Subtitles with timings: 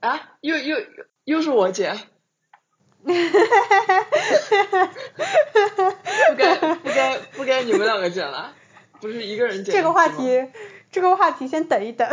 [0.00, 0.76] 啊，又又
[1.24, 1.98] 又是我剪。
[3.02, 3.12] 不
[6.36, 8.54] 该不该不该你们两个剪了，
[9.00, 9.74] 不是一个人剪。
[9.74, 10.50] 这个话题，
[10.90, 12.08] 这个话题先等一等。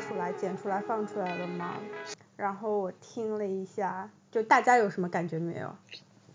[0.00, 1.76] 出来、剪出来、放出来了吗？
[2.36, 5.76] 然后我听了一下，就大家有什么感觉没有？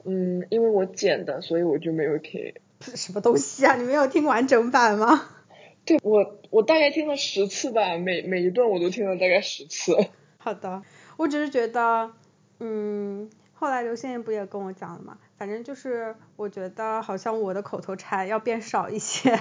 [0.06, 2.54] 嗯，因为我剪的，所以我就没有听。
[2.80, 3.76] 什么东西啊？
[3.76, 5.30] 你没有听完整版吗？
[5.86, 9.96] 对，我我大概听了十次吧，每每一段我都听了大概十次。
[10.38, 10.84] 好的，
[11.18, 12.12] 我只是觉得，
[12.60, 15.18] 嗯，后来刘先生不也跟我讲了吗？
[15.38, 19.40] 反正就是我觉得好像我的口头禅要变少一些，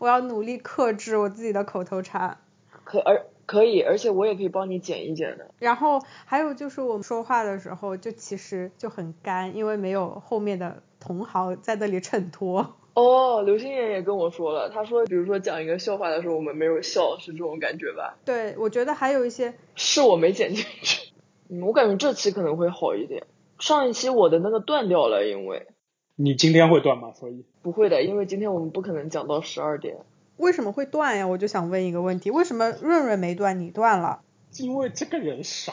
[0.00, 2.38] 我要努力克制我自己的口头禅。
[2.84, 5.50] 可而可以，而且我也可以帮你剪一剪的。
[5.58, 12.76] 然后还有就是我们说话的时候，就其实就很干，因为没有后面的同行在那里衬托。
[12.94, 18.16] 哦，刘星爷也跟我说了，他说，比如说讲一个笑话的时候，我们没有笑，是这种感觉吧？
[18.24, 21.12] 对，我觉得还有一些是我没剪进去。
[21.50, 23.26] 嗯，我感觉这期可能会好一点。
[23.58, 25.66] 上一期我的那个断掉了，因为
[26.14, 27.10] 你今天会断吗？
[27.14, 29.96] 所以不会的，因为今天我们不可能讲到十二点。
[30.40, 31.26] 为什么会断呀？
[31.26, 34.22] 我就想问一个问题，为什么润润没断，你断了？
[34.58, 35.72] 因为这个人傻。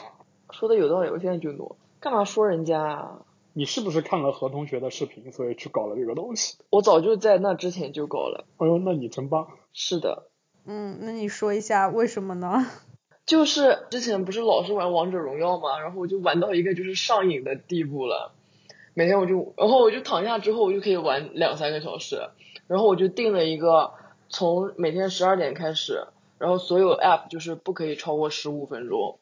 [0.50, 1.76] 说的有道理，我现在就挪。
[2.00, 3.20] 干嘛说人家啊？
[3.52, 6.56] 你是不是看了何同学的视频，所以去搞了这个东西？
[6.70, 8.44] 我早就在那之前就搞了。
[8.58, 9.48] 哎呦，那你真棒。
[9.72, 10.28] 是的。
[10.64, 12.66] 嗯，那你说一下为什么呢？
[13.26, 18.32] 就是之前不是老是玩王者荣耀嘛，然后我就玩到一个就是上瘾的地步了。
[18.94, 22.30] 每天我就，然后我就躺下之后，我就可以玩两三个小时。
[22.66, 23.92] 然后我就定了一个，
[24.28, 26.06] 从每天十二点开始，
[26.38, 29.18] 然后所有 app 就是不可以超过十五分钟，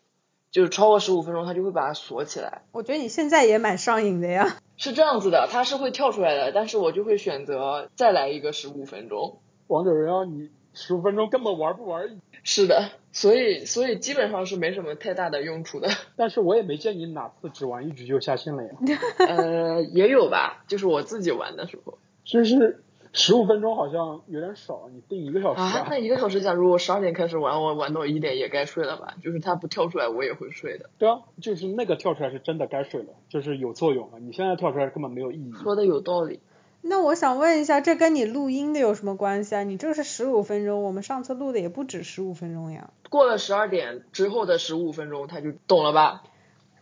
[0.51, 2.63] 就是超过十五分钟，它就会把它锁起来。
[2.73, 4.59] 我觉得你现在也蛮上瘾的呀。
[4.77, 9.39] 是这样子的，它是会跳出来的，但是我就会选择再来一个十五分钟。
[9.69, 12.21] 王者荣耀你十五分钟根本玩不玩？
[12.43, 15.89] 是的，所以所以基本上是没什么太大的用处的。
[16.17, 18.71] 但是我也没见你哪次只玩一局就下线了呀。
[19.19, 21.99] 呃，也有吧，就是我自己玩的时候。
[22.25, 22.85] 就是
[23.17, 25.87] 十五分钟好像有点少，你定一个小时啊？
[25.89, 29.15] 那一个小时，假如我十二点开始玩，我玩到一点也该睡了吧？
[29.25, 30.91] 就是它不跳出来，我也会睡的。
[30.99, 34.19] 对啊，就是那个跳出来是真的该睡了，就是有作用了。
[34.21, 35.53] 你现在跳出来根本没有意义。
[35.63, 36.41] 说的有道理。
[36.83, 39.63] 那我想问一下，这跟你录音的有什么关系啊？
[39.63, 42.91] 你这个是十五分钟，我们上次录的也不止十五分钟呀。
[43.09, 46.23] 过了十二点之后的十五分钟，他就懂了吧？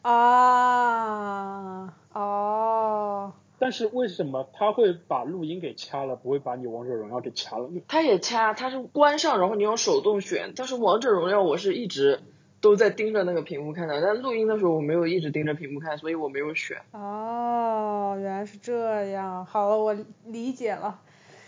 [0.03, 3.33] 啊，哦。
[3.59, 7.81] 但是为什么他会把录音给掐了，不会把你王者荣耀给掐了呢？
[7.89, 10.53] 他也掐，他是关上，然后你用手动选。
[10.57, 12.21] 但是王者荣耀我是一直
[12.61, 16.79] 都在盯着那个屏幕看的，但录音的时候我没有一直盯着屏幕看，所以我没有选。
[16.93, 19.47] 哦，原来是这样。
[19.47, 21.01] 好了，我理解了。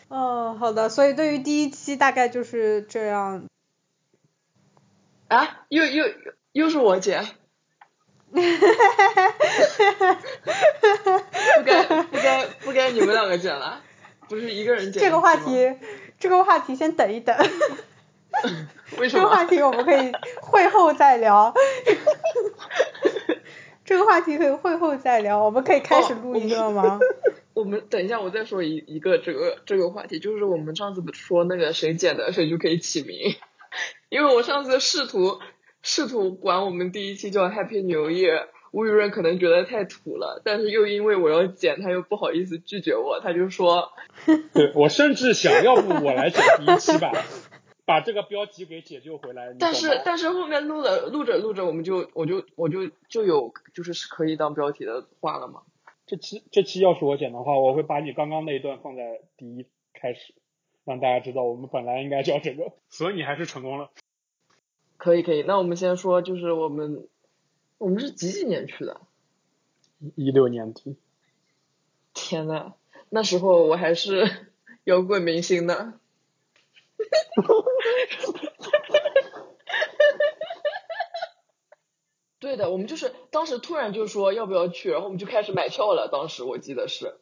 [0.09, 0.89] 嗯，好的。
[0.89, 3.45] 所以对于第一期大概就是这样。
[5.29, 6.05] 啊，又又
[6.53, 7.25] 又是我剪。
[8.43, 11.23] 哈哈哈哈哈！
[11.59, 13.83] 不该不该不该你们两个剪了，
[14.29, 15.03] 不是一个人剪。
[15.03, 15.75] 这个话题，
[16.19, 17.37] 这个话题先等一等。
[18.99, 19.23] 为什么？
[19.23, 21.55] 这个话题我们可以会后再聊。
[23.85, 26.99] 这个话题可以会后再聊，我们可以开始录音了吗？
[27.55, 33.37] 我们 等一下，我再说一一个这个这个话题，就是我们上次不说那个谁剪的谁就可以起名，
[34.09, 35.39] 因为我上次试图。
[35.87, 43.93] 试图管我们第一期叫 Happy New Year，吴雨润可能觉得太土了，但是又因为我要剪，他又不好意思拒绝我，他就说，
[44.53, 47.13] 对我甚至想要不我来剪第一期吧，
[47.87, 49.55] 把这个标题给解救回来。
[49.61, 55.63] 但是但是后面录了录着录着，我们就我就我就就有就是可以当标题的话了嘛。
[56.05, 60.35] 这期这期要是我剪的话，我会把你刚刚那一段放在第一开始，
[60.85, 63.91] 让大家知道我们本来应该叫这个，所以你还是成功了。
[64.97, 67.07] 可以可以，那我们先说，就是我们，
[67.79, 69.01] 我们是几几年去的？
[70.15, 70.97] 一六年底。
[72.15, 72.75] 天呐，
[73.11, 74.31] 那时候我还是
[74.85, 75.95] 摇滚明星呢。
[82.39, 86.09] 对的，我们就是当时突然就说要不要去，然后我们就开始买票了。
[86.11, 87.17] 当时我记得是。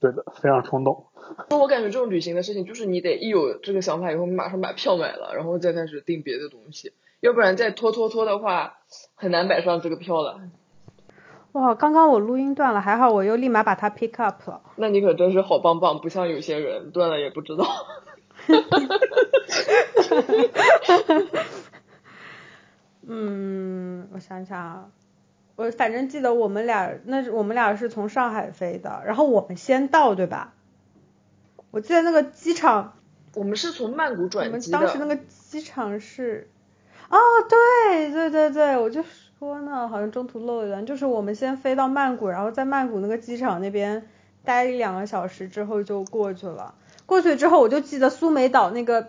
[0.00, 1.06] 对的，非常冲动。
[1.50, 8.78] 那我感觉这种旅行的事情，就是你得一有这个想法以后，你马上把票买了，然后再开始订别的东西，要不然再拖拖拖的话，
[9.14, 10.40] 很难买上这个票了。
[11.52, 14.62] 哇，刚刚我录音断了，还好我又立马把它 pick up 了。
[14.76, 17.66] 那你可真是好棒棒，不像有些人断了也不知道。
[23.10, 24.90] 嗯，我想想啊，
[25.58, 30.54] 我反正记得我们俩，那是我们俩是从上海飞的，然后我们先到，对吧？
[31.72, 32.94] 我记得那个机场，
[33.34, 34.78] 我们是从曼谷我们转机的。
[34.78, 36.48] 当时那个机场是，
[37.08, 37.18] 哦，
[37.48, 39.02] 对对对对，我就
[39.40, 44.06] 说呢，好像中途漏了一段，就是我们先飞到曼谷，然后在曼谷那个机场那边
[44.44, 46.76] 待一两个小时之后就过去了。
[47.04, 49.08] 过去之后，我就记得苏梅岛那个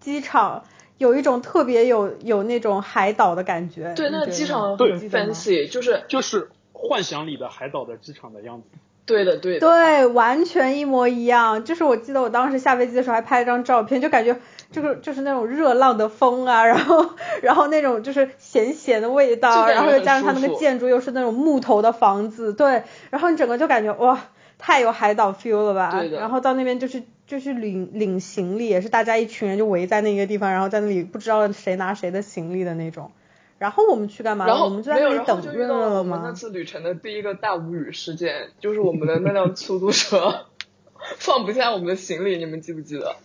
[0.00, 0.64] 机场
[1.00, 3.94] 有一种特别有有那种海岛的感觉。
[3.96, 8.66] 对，那机场对很 fancy，就是就是幻想里的海岛的机场的样子。
[9.06, 9.60] 对的对的。
[9.60, 11.64] 对，完全一模一样。
[11.64, 14.36] 就是我记得我当时下飞机的时候还拍了张照片，就感觉
[14.70, 17.04] 就是就是那种热浪的风啊， 然后
[17.40, 24.20] 然后那种就是咸咸的味道，然后又加上它那个建筑又是那种木头的房子，对，然后你整个就感觉哇，
[24.60, 25.90] 太有海岛 feel 了吧？
[25.90, 33.10] 对的然后到那边就是就是领领行李，也是大家一群人就围在那个地方，然后在那里不知道谁拿谁的行李的那种。
[33.58, 34.46] 然后我们去干嘛？
[34.46, 36.16] 然后我们就在没有，那里然后等润就遇到了润了吗？
[36.16, 40.46] 我们那次旅程的第一个大无语事件，就是我们的那辆出租车
[41.18, 43.16] 放不下我们的行李，你们记不记得？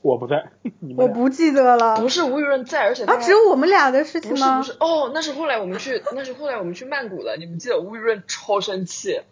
[0.00, 0.50] 我不在，
[0.96, 2.00] 我不记得了。
[2.00, 4.58] 不是吴雨润在，而且他啊，只有我们俩的事情吗？
[4.58, 9.22] 不是不是哦，那是后来我们去，那是后来我们去曼谷的，你们记得吴雨润超生气，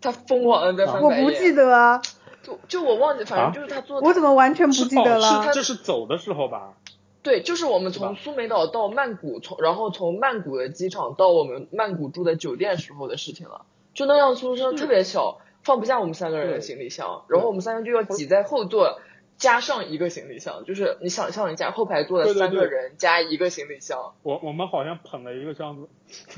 [0.00, 1.24] 他疯狂的在翻白眼。
[1.24, 2.00] 我不记得啊，
[2.42, 5.42] 就就我忘记，反啊正就是他做我怎么完全不记得哦了？
[5.42, 6.74] 是这是走的时候吧？
[7.22, 13.66] 对，就是我们从苏梅岛到曼谷，从然后从曼谷的机场到我们曼谷住的酒店时候的事情了。
[13.94, 19.00] 就那辆出租车特别小，放不下我们三个人的行李箱，然后我们三个就要挤在后座，
[19.38, 25.88] 加上一个行李箱，就是你想象一下，后排坐了三个人加一个行李箱，我我们好像捧了一个箱子，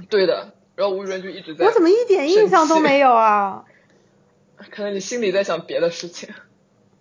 [0.08, 0.54] 对的。
[0.78, 3.64] 然后吴雨润就一直在，我怎么一点印象都没有啊？
[4.70, 6.28] 可能你心里在想别的事情，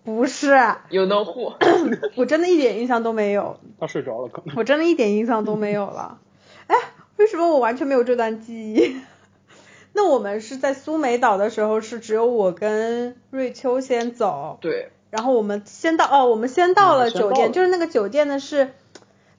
[0.03, 0.57] 不是，
[0.89, 1.53] 有能户。
[2.17, 4.55] 我真的一点印象都没有，他睡着了可能。
[4.57, 6.19] 我真的一点印象都没有了。
[6.65, 6.75] 哎，
[7.17, 8.97] 为什么我完全没有这段记忆？
[9.93, 18.73] 那我们是在苏梅岛的时候，是只有我跟瑞秋先走，对，然后我们先到哦，我们先到嗯了酒店，就是那个酒店呢是，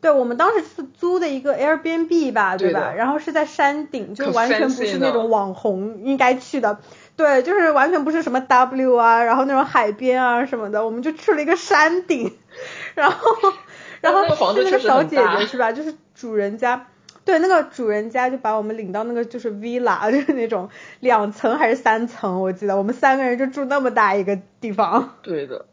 [0.01, 2.91] 对我们当时是租的一个 Airbnb 吧，对吧？
[2.93, 6.79] 对然后是在山顶，就完全不是那种网红应该去的，
[7.17, 12.33] 对，就是完全不是什么 W 啊，然后那种海边啊什么的，我们就去了一个山顶，
[12.95, 13.19] 然后
[14.01, 14.23] 然后
[14.55, 15.73] 那个小姐姐是吧？
[15.73, 16.87] 就是主人家。
[17.25, 20.71] 对，那个主人家就把我们领到那个就是 villa， 就是那种
[21.01, 25.17] 两层还是三层，我记得我们三个人就住那么大一个地方。
[25.23, 25.67] 对的。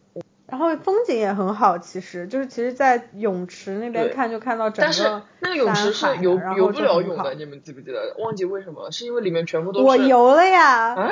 [0.55, 8.15] 然后风景也很好，其实就是其实，在泳池那边看就看到整个但是那个泳池是山海游游不了泳的，你们记不记得？
[8.19, 8.89] 忘记为什么了？
[8.93, 11.11] 是因为里面全部都是我游了呀，啊？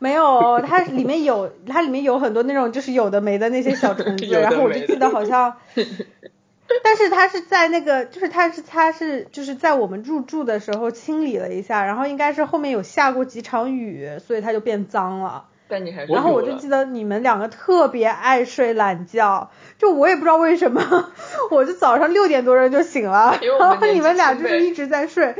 [0.00, 5.56] 没有，它里面有它里面有很多那种就是有的没的那些小虫子， 然后我就记得好像，
[6.82, 15.44] 但是它是在那个就是它是它是就是在我们入住的时候清理了一下，然后应该是后面有下过几场雨，所以它就变脏了。
[15.70, 20.82] 但你还是然后我就记得你们两个特别爱睡懒觉，就我也不知道为什么，
[21.50, 25.34] 我就早上六点多钟就醒了，然后你们俩就是一直在睡，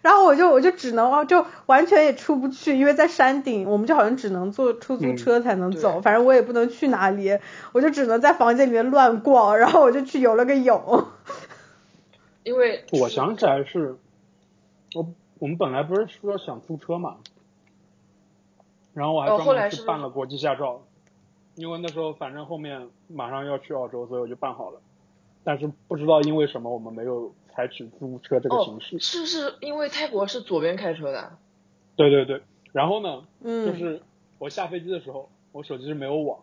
[0.00, 7.38] 然后我就我就只能哦就完全也出不去，因为在山顶，我们就好像只能坐出租嗯车才能走，对反正我也不能去哪里，
[7.72, 11.06] 我就只能在房间里面乱逛，然后我就去游了个泳。
[12.42, 13.96] 因为我想起来是，
[14.94, 15.06] 我
[15.38, 17.16] 我们本来不是说想租车嘛，
[18.94, 20.82] 然后我还哦专门去办了国际驾照，
[21.54, 24.80] 因为那时候反正后面马上要去澳洲，所以我就办好了。
[25.42, 28.98] 但是不知道因为什么我们没有采取租车这个哦形式。
[28.98, 31.32] 是是因为泰国是左边开车的，
[31.96, 32.42] 对对对，
[32.72, 34.02] 然后呢，嗯，就是
[34.38, 36.40] 我下飞机的时候，我手机是没有网，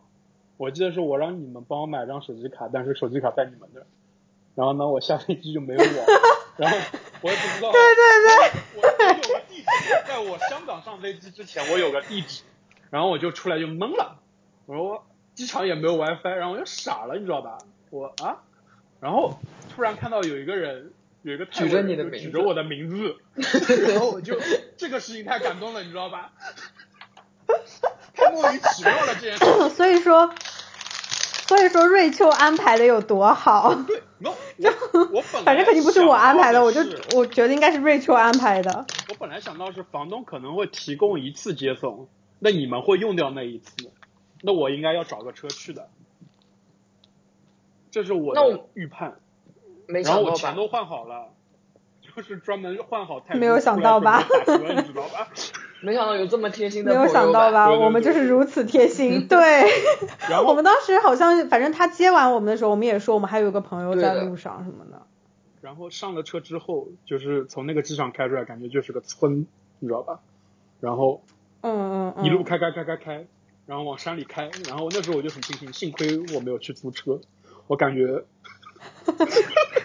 [0.58, 3.86] 我记得是我让你们帮我买张手机卡，但是手机卡在你们那儿，
[4.56, 5.90] 然后呢，我下飞机就没有网，
[6.58, 6.78] 然后
[7.22, 9.66] 我也不知道，对对对，我我有个地址，
[10.08, 12.44] 在我香港上飞机之前，我有个地址，
[12.90, 14.20] 然后我就出来就懵了，
[14.66, 17.58] 我说我机场也没有 WiFi，然后我就傻了，你知道吧？
[17.90, 18.44] 我啊，
[19.00, 19.40] 然后
[19.74, 20.94] 突然看到有一个人。
[21.24, 23.18] 有一个泰举着你的名字指着我的名字，
[23.92, 24.40] 然后我就
[24.78, 26.32] 这个事情太感动了，你知道吧？
[28.16, 29.46] 太莫名其妙了这件事。
[29.76, 30.34] 所以说，
[31.48, 33.74] 所以说瑞秋安排的有多好。
[33.88, 34.30] 对，no，
[34.92, 36.82] 我我本来反正肯定不是我安排的，我就
[37.16, 38.86] 我觉得应该是瑞秋安排的。
[39.10, 42.08] 我本来想到是房东可能会提供一次接送，
[42.40, 43.92] 那你们会用掉那一次，
[44.42, 45.90] 那我应该要找个车去的，
[47.92, 49.20] 这是我的预判。
[49.88, 50.32] 没然后想到吧？
[50.32, 51.30] 我钱都换好了，
[52.02, 55.30] 就就是专门换好态度没有想到吧出来打车，你知道吧？
[55.82, 57.20] 没想到有这么贴心的没有朋友吧？
[57.24, 57.72] 想到吧？
[57.72, 59.38] 我们就是如此贴心， 对。
[60.30, 65.02] 然后我们当时好像，反正他接完我们的时候，我们也说我们还有个朋友在路上什么的。
[65.62, 69.46] 然后上了车之后，就是从那个机场开出来，感觉就是个村，
[69.80, 70.20] 你知道吧？
[70.80, 71.22] 然后
[71.62, 72.26] 嗯嗯嗯。
[72.26, 73.26] 一路开开开开开，
[73.66, 77.20] 然后往山里开，然后那时候我就很庆幸，幸亏我没有去租车，
[77.68, 78.24] 我感觉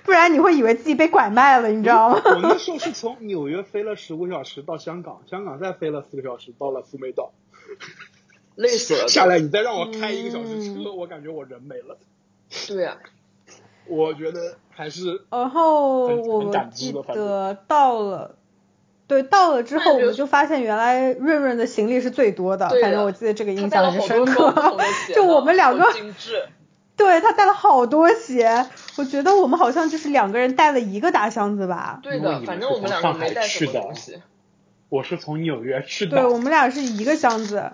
[0.04, 2.20] 不然你会以为自己被拐卖了，你知道吗？
[2.24, 7.32] 我那时候是从纽约飞了十五小时到香港，香港再飞了四个小时到了苏梅岛，
[8.56, 9.08] 累死了。
[9.08, 11.96] 下来你再让我开一个小时嗯车，我感觉我人没了。
[12.66, 12.98] 对啊，
[13.86, 18.34] 我觉得还是然后我记感激的反得到了，
[19.06, 24.52] 对，到了之后我们就发现原来润润的行李是最多的，反正我记得这个印象很深刻。
[25.14, 26.46] 就我们两个，精致。
[27.02, 28.64] 对他带了好多鞋，
[28.96, 31.98] 我觉得我们好像就是两个人带了一个大箱子吧。
[32.00, 34.22] 对的，反正我们是从上海两个没带什去的么东西。
[34.88, 37.72] 我是从纽约去的，对我们俩是一个箱子。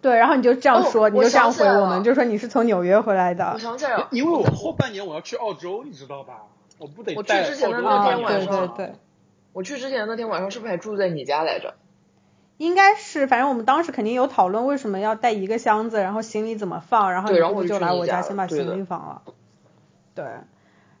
[0.00, 3.58] 对，然后你就这样哦说，你就这样回我们，就说你是从纽约回来的我。
[3.58, 6.44] 想起来了，因为我后半年我要去澳洲，你知道吧？
[6.78, 8.94] 我不得我去之前的那天晚上对对，
[9.52, 11.74] 我去之前那天晚上是不是还住在你家来着？
[12.58, 19.22] 应该是，反正我们当时肯定有讨论为什么要带一个箱子，然后行李怎么放，然后然后我就来我家先把行李放了。
[20.14, 20.24] 对，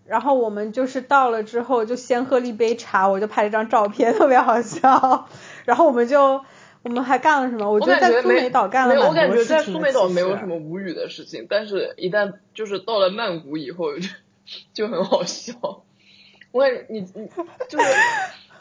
[0.06, 5.28] 然后我们就是到了之后就先喝了一杯茶，我就拍了张照片，特别好笑。
[5.64, 6.42] 然后我们就
[6.82, 7.66] 我们还干了什么？
[7.66, 9.62] 我我觉得在苏梅岛干了我感觉在。
[9.62, 14.08] 苏梅岛没有什么无语的事情，但是一旦就是到了曼谷以后就
[14.74, 15.52] 就很好笑。
[16.50, 17.28] 我感觉你你
[17.68, 17.84] 就是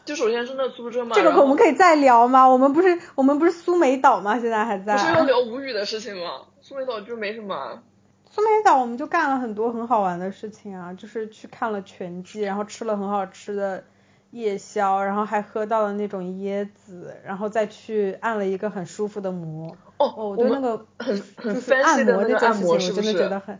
[0.03, 2.47] 就首先是那出租车嘛，这个我们可以再聊吗？
[2.47, 4.39] 我们不是我们不是苏梅岛吗？
[4.39, 4.93] 现在还在。
[4.93, 6.41] 不是要聊无语的事情吗？
[6.61, 7.83] 苏梅岛就没什么啊。
[8.29, 13.83] 苏梅岛我们就干了很多很好玩的事情啊，就是去看了拳击，然后吃了很好吃的
[14.31, 19.75] 夜宵，然后还喝到了那种椰子，然后再去按了一个很舒服的摩。
[19.97, 23.59] 哦，哦，我对那个很很按摩这件事情，我真的觉得很，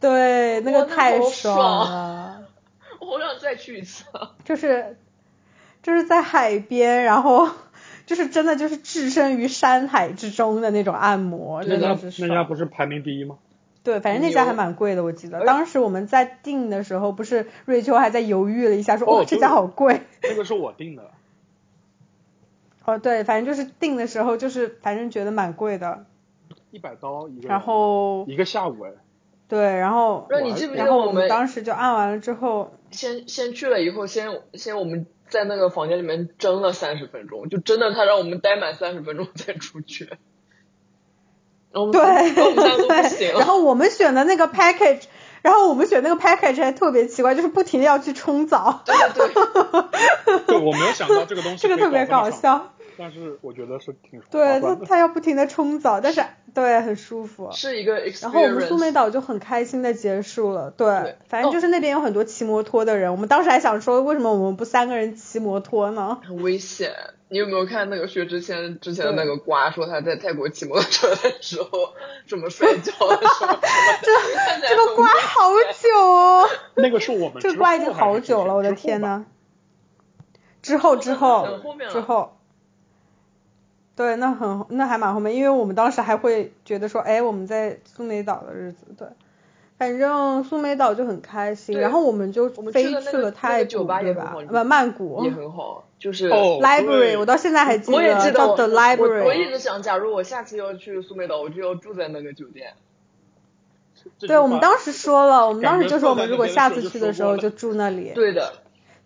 [0.00, 2.42] 对，那个太爽爽了。
[2.98, 4.32] 我好想再去一次啊。
[4.42, 4.96] 就是
[5.86, 7.48] 就是在海边，然后
[8.06, 12.48] 就是真的就是置身于山海之中的那种按摩，那家真的是那家爽。
[12.48, 13.38] 不是排名第一吗？
[13.84, 15.44] 对，反正那家还蛮贵的，我记得。
[15.44, 20.00] 当时我们在订的时候，不是瑞秋还在犹豫了一下，说哇、哦这家好贵。
[20.24, 21.08] 那个是我订的，
[22.84, 26.04] 哦，对，反正就是订的时候就是反正觉得蛮贵的。
[26.72, 28.90] 一百刀一个，然后一个下午哎，
[29.46, 40.08] 对，然后那你记不记然后我得我们当时就按完了之后，先先去了以后，先先我们在那个房间里面蒸了三十分钟，就真的他让我们待满三十分钟再出去。
[41.72, 43.38] 然后我们对然后 我们三个都不行，了。
[43.38, 45.02] 然后我们选的那个 package，
[45.42, 52.72] 然后我们选那个 package 还特别奇怪，就是不停的要去冲澡，对对对， 对我没有想到这个东西这个特别搞笑。
[52.98, 54.74] 但是我觉得是挺划对他。
[54.86, 56.24] 他要不停的冲澡，但是
[56.54, 57.50] 对很舒服。
[57.52, 58.22] 是一个 experience。
[58.22, 66.18] 然后我们苏梅岛就很开心的结束了，对，对反正就是那边有很多骑摩托的人，我们当时还想说，为什么我们不三个人骑摩托呢？
[66.26, 66.92] 很危险。
[67.28, 71.68] 你有没有看那个薛之谦之前的那个瓜，说他在泰国骑摩托车的时候
[72.28, 73.58] 怎么摔跤的 什么什么的，
[74.46, 75.50] 看起来这个瓜好
[75.82, 79.00] 久哦，那个是我们 这个之刮已经好久了，我的天！
[79.00, 79.24] 呐。
[80.62, 82.35] 之后之后很后面了之后，
[83.96, 89.08] 对，那很那还蛮后面，因为我们当时还会觉得说，哎，我们在苏梅岛的日子，对，
[89.78, 94.62] 反正苏梅岛就很开心，然后我们就飞去了泰那个酒国，对吧吧也很好？
[94.62, 99.24] 不，曼谷也很好，就是哦 library，我到现在还记我也记得叫我 The 我我一 Library。
[99.24, 102.74] 我一直想，假如我下次要去苏梅岛，我就要住在那个酒店。
[104.20, 108.12] 对，我们当时说了，我们当时就说我们如果下次去的时候就住那里。
[108.14, 108.52] 对的，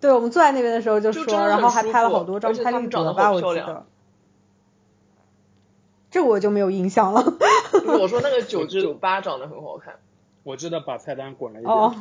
[0.00, 3.86] 对，我们坐在那边的时候就说，然后还拍了好多张拍立得得吧，我记得。
[6.10, 7.22] 这我就没有印象了。
[7.72, 9.94] 不是我说那个酒酒吧长得很好看。
[10.42, 11.94] 我记得把菜单滚了一遍， 哦，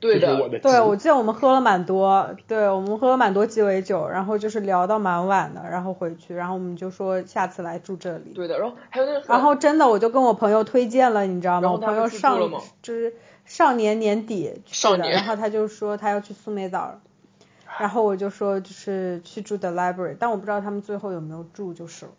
[0.00, 8.32] 对的，我的对，我记得我们喝了蛮多，对我们喝了蛮多鸡尾酒，然后就是聊到蛮晚的，然后回去，然后我们就说下次来住这里。
[8.34, 11.62] 对的，然后还有那个，然后真的我就跟我朋友推荐了，你知道吗？
[11.62, 17.00] 然后我朋友他住了上吗就是上年年底去的，上年然后他就说他要去苏梅岛，
[17.78, 22.12] 然后我就说就是去住的 library，但我不知道他们最后有没有住就是了。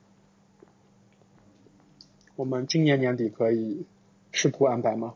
[2.38, 3.86] 我们今年年底可以
[4.32, 5.16] 试图安排吗？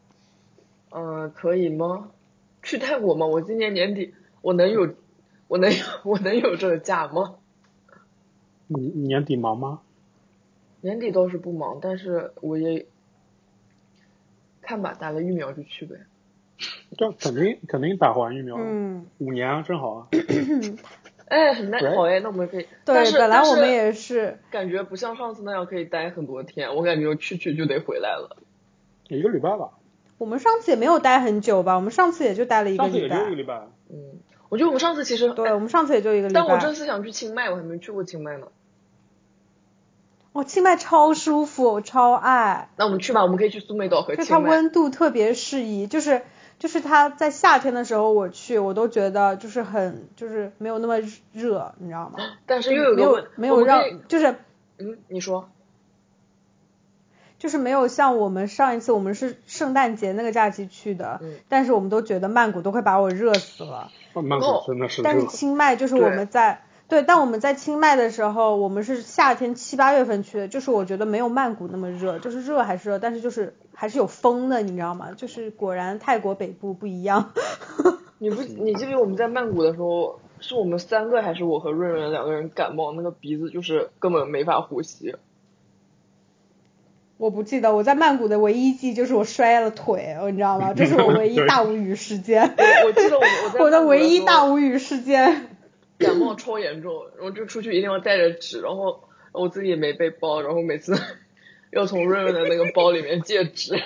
[0.89, 2.11] 嗯、可以吗？
[2.63, 3.25] 去泰国吗？
[3.27, 4.95] 我今年年底我能有，
[5.47, 7.35] 我能有，我能有这个假吗？
[8.67, 9.81] 你你年底忙吗？
[10.81, 12.87] 年底倒是不忙，但是我也
[14.61, 15.95] 看吧，打了疫苗就去呗。
[16.97, 20.07] 这肯定肯定打完疫苗，嗯，五年啊，正好啊。
[21.31, 22.67] 哎，很耐好哎，那我们可以。
[22.83, 28.35] 对，本来我们也是，感觉不像上次那样可以待很多天，我感觉去去就得回来了。
[29.07, 29.69] 一个礼拜吧，
[30.17, 33.35] 我们上次也没有待很久吧，我们上次也就待了一个礼拜上次也就一个。
[33.35, 33.61] 礼拜。
[33.89, 34.19] 嗯，
[34.49, 36.73] 我觉得我们上次其实，对，我们上次也就一个礼拜但我这。
[36.73, 38.47] 次想去清迈，我还没去过清迈呢。
[40.33, 42.69] 哦，清迈超舒服，我超爱。
[42.77, 44.49] 那我们去吧，我们可以去苏梅岛和就它清迈。
[44.49, 46.21] 温度特别适宜，就是
[46.61, 50.99] 就是它在夏天的时候我去，我都觉得就是很就是没有那么
[51.33, 52.19] 热，你知道吗？
[52.45, 54.35] 但是又有没有，没有让就是
[54.77, 55.49] 嗯，你说。
[57.39, 63.89] 就是没有像我们上一次我们是圣诞节那个假期去的，嗯但是我们都觉得曼谷都快把我热死了。
[64.13, 65.25] 曼谷真的是但是。
[65.25, 75.11] 清迈就是我们在对，但我们在清迈的时候，我们是夏天七八月份去的，就是我觉得没有曼谷那么热，就是热还是热，但是就是还是有风的，你知道吗？
[75.15, 77.31] 就是果然泰国北部不一样。
[78.19, 85.15] 你不，你记不记得我们在曼谷的时候，是我们三个还是我和润润两个人感冒，那个鼻子就是根本没法呼吸。
[87.15, 90.73] 我不记得我在曼谷的唯一记忆就是我摔了腿，你知道吗？
[90.73, 92.41] 这是我唯一 大无语事件。
[92.43, 95.47] 我我记得我我在 我的唯一大无语事件。
[96.01, 100.93] 感冒超严重，然后就出去一定要带着纸，然后我自己也没背包，然后每次
[101.71, 103.81] 要从润润的那个包里面借纸。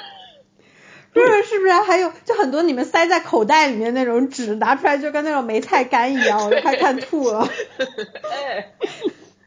[1.13, 7.47] 润润是不是还有就很多你们塞在口袋里面那种纸，拿出来就跟那种梅菜干一样，我都快看吐了。
[8.33, 8.73] 哎，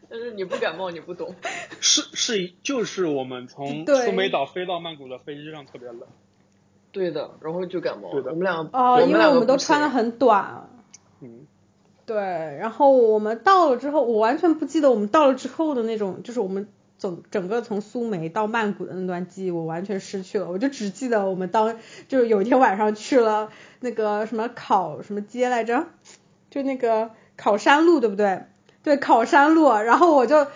[0.08, 1.34] 但是你不感冒，你不懂。
[1.80, 6.00] 是是，就是我们从苏梅岛飞到曼谷的飞机上特别冷。
[6.90, 8.12] 对的，然后就感冒。
[8.12, 10.67] 对的我们俩哦，因为我们都穿的很短。
[12.08, 16.66] 对，然后我们到了之后，我完全不记得我们到了之后的那种，就是我们
[16.98, 20.50] 整整个从苏梅到曼谷的那段记忆，我完全失去了。
[20.50, 21.76] 我就只记得我们当
[22.08, 23.50] 就是有一天晚上去了
[23.80, 25.84] 那个什么考什么街来着，
[26.50, 28.44] 就那个考山路，对不对？
[28.82, 30.46] 对，考山路，然后我就。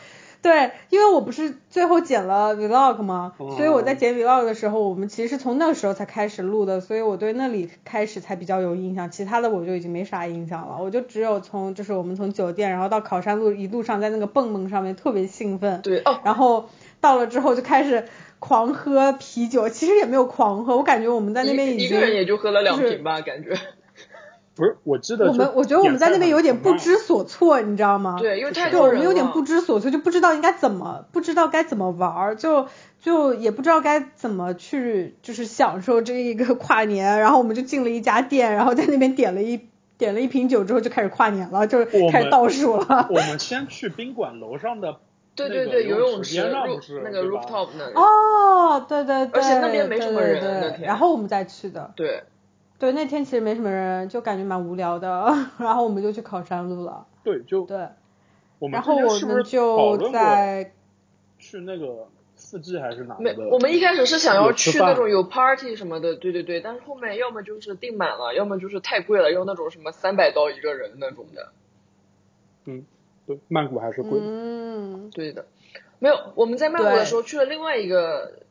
[0.44, 3.32] 对，因为我不是最后剪了 vlog 吗？
[3.38, 10.76] 哦所以我在剪 vlog 的时候，我们其实是从那个时候才开始录的，所以我对那里开始才比较有印象，其他的我就已经没啥印象了。
[10.80, 16.68] 我就只有从就是我们从酒店，然后到考山路一路上在那个蹦蹦上面特别兴奋，对哦，然后
[17.00, 18.04] 到了之后就开始
[18.40, 23.56] 狂喝啤酒，其实也没有狂喝，我感觉我们在那边已经一一个人也就喝了两瓶吧，感觉。
[24.54, 28.16] 不是，我记得我们我觉得我们在那边有点不知所措，你知道吗？
[28.20, 32.66] 对，因为太对，多人我们有点不知所措，就不知道应该怎么，不知道该怎么玩儿，就
[33.00, 37.18] 就也不知道该怎么去，就是享受这一个跨年。
[37.18, 39.60] 然后我们就进了一家店，然后在那边点了一
[39.96, 43.08] 点了一瓶酒之后就开始跨年了，就开始倒数了。
[43.10, 44.96] 我 们先去宾馆楼上的
[45.34, 47.94] 对对对，游泳泳池边上 roof- 不是那个 rooftop 那里。
[47.94, 51.90] 哦，对对对，而且那边没对什么人对对然后我们再去的。
[51.96, 52.24] 对，
[52.82, 57.06] 对，那天其实没什么人，就感觉蛮无聊的， 然后我们就去考山路了。
[57.22, 57.76] 对，就对，
[58.58, 60.72] 我们然后我之前是不是就论过在
[61.38, 71.52] 去那个四季还是哪没？，我们一开始是想要去那种有 party 什么的，对对对，但是后面要么就是订满了，要么就是太贵了，要那种什么三百刀一个人那种的。
[72.64, 72.84] 嗯，
[73.28, 74.26] 对，曼谷还是贵的。
[74.26, 75.46] 嗯，对的，
[76.00, 78.41] 没有，我们在曼谷的时候去了另外一个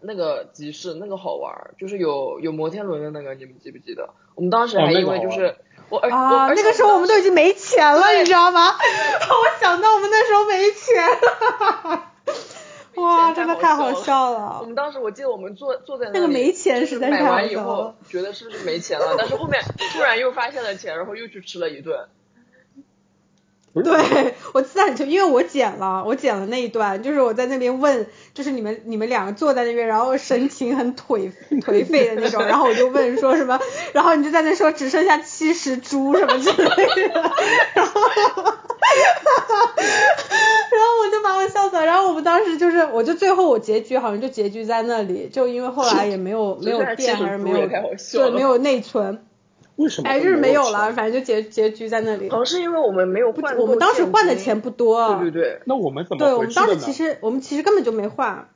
[0.00, 4.10] 那个集市，那个好玩儿，就是有有摩天轮的那个，你们记不记得？
[4.34, 5.56] 我们当时哦还因为就是、
[5.88, 8.68] 我而我啊，而且那个时候我们都已经没钱了，你知道吗？
[8.76, 12.12] 我想到我们那时候没钱了，
[12.96, 14.66] 哇，真的太好笑了我。
[14.66, 22.06] 们当时我记得我们坐坐在那个没钱是实在是太好买完以后觉得是不是没钱了，但是后面突然又发现了钱，然后又去吃了一顿。
[23.82, 33.60] 对， 我自然就，因为我剪了，我剪了那一段，就是我在那边问，就是你们你们两个坐在那边，然后神情很颓颓废的那种，然后我就问说什么，
[33.92, 37.32] 然后你就在那说只剩下七十株什么之类的，
[37.74, 38.00] 然后，
[40.70, 47.68] 然后我就把我笑死了，然后我们当时就是，我就最后我结局好像就结局在那里，就因为后来也没有没有只剩下店70还是没有
[48.12, 49.25] 对没有内存，
[49.76, 52.28] 为什么哎就是没有了，反正就结结局在那里。
[52.28, 56.76] 可能是因为我们没有换，我们当时换的钱不多，对对对，那我们怎么对，我们当时？
[56.76, 58.48] 其实我们其实根本就没换，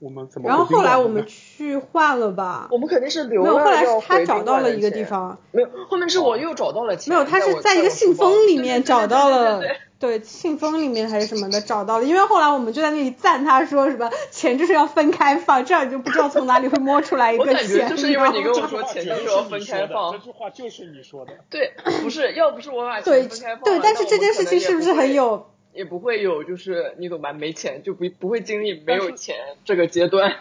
[0.00, 2.68] 我们怎么然后后来我们去换了吧？
[2.72, 21.32] 我们肯定是留了没有，后来是他找到了一个地方，没有，后面是我又找到了钱，没有，他是在一个信封里面找到了对对对对，信封里面还是什么的找到了，因为后来我们就在那里赞他说什么钱就是要分开放，这样你就不知道从哪里会摸出来一个我感觉钱，就是因为你跟我说钱就是要分开放这句话就是你说的。
[21.50, 25.50] 对，不是，要不是我把钱分开放对，了但是这件事情是不是很有？
[25.74, 27.32] 也不会有，就是你懂吧？
[27.32, 30.36] 没钱就不不会经历没有钱这个阶段。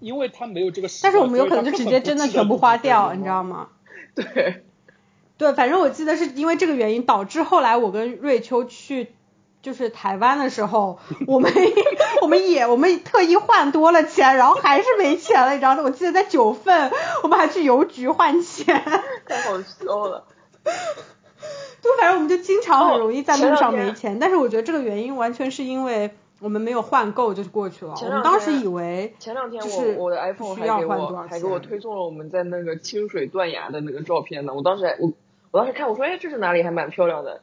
[0.00, 3.42] 因为他没有这个习但，是我们有可能就直接真的全部花掉，你知道？
[3.42, 3.68] 吗？
[4.14, 4.64] 对，
[5.40, 9.14] 对，反正我记得是因为这个原因导致后来我跟瑞秋去
[9.62, 11.50] 就是台湾的时候，我们
[12.20, 15.82] 我们也我们特意换多了钱，然后还是没钱了，你知道吗？
[15.82, 16.90] 我记得在九份，
[17.22, 18.82] 我们还去邮局换钱。
[19.24, 20.26] 太好笑了。
[20.62, 27.94] 对，反正我们就经常很容易在路上没钱，但是我觉得这个原因完全是因为我们没有换够就过去了。
[27.98, 34.52] 我们当时以为前两天我我的 iPhone 需还给要换多少我还给我推送了我们在那个清水断崖的那个照片呢。
[34.54, 35.12] 我当时还我
[35.50, 37.42] 我当时看我说哎这是哪里还蛮漂亮的。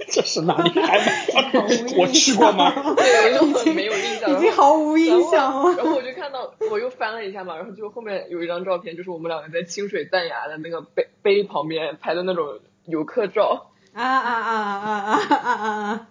[0.08, 0.70] 这是哪里？
[0.80, 2.72] 还毫无印我去过吗？
[2.72, 4.30] 象 对，我就很没有印象。
[4.32, 5.62] 已经毫无印象了。
[5.62, 16.08] 然后然后我就看到，我又翻了一下嘛，然后就后面有一张照片，就是我们两个在清水断崖的那个碑碑旁边拍的那种游客照，啊啊啊啊啊啊啊啊！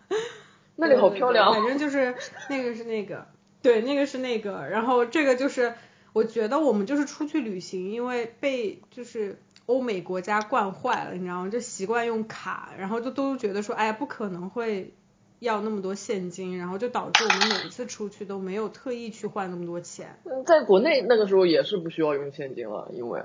[0.75, 1.51] 那里好漂亮。
[1.51, 2.15] 对对对反正就是
[2.47, 3.25] 那个是那个，
[3.63, 5.73] 对，那个是那个，然后这个就是
[6.13, 11.49] 我觉得我们就是出去旅行，因为被就是欧美国家惯坏了，你知道吗？
[11.49, 14.95] 就习惯用卡，然后就都觉得说，哎呀，不可能会
[15.37, 20.17] 要那么多现金，然后就导致我们每一次出去都没有特意去换那么多钱。
[20.23, 23.21] 嗯在国内那个时候也是不需要用现金了，因为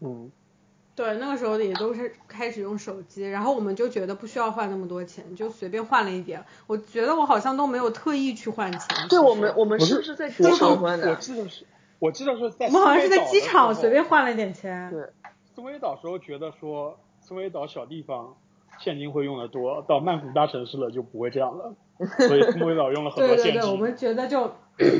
[0.00, 0.32] 嗯，
[0.96, 6.44] 对，那个时候也都是开始用手机，然后我们就觉得不需要换那么多钱，就随便换了一点。
[6.66, 8.80] 我觉得我好像都没有特意去换钱。
[9.08, 11.10] 对我们我们是不是在机场换的？
[11.10, 11.66] 我记得是，
[12.00, 14.04] 我记得是在我们好像是在机场随便。
[14.04, 14.90] 换了一点钱。
[14.90, 15.12] 对，
[15.58, 18.36] 斯威岛时候觉得说，苏梅岛小地方
[18.78, 21.74] 现金会用的多，到曼谷大城市了就不会这样了，
[22.28, 23.72] 所以苏梅岛用了很对对对，多现金。
[23.72, 24.52] 我们觉得就，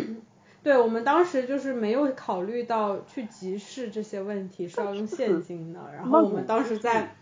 [0.65, 7.15] 对我们当时就是没有考虑到去集市这些问题是要用现金的，然后我们当时在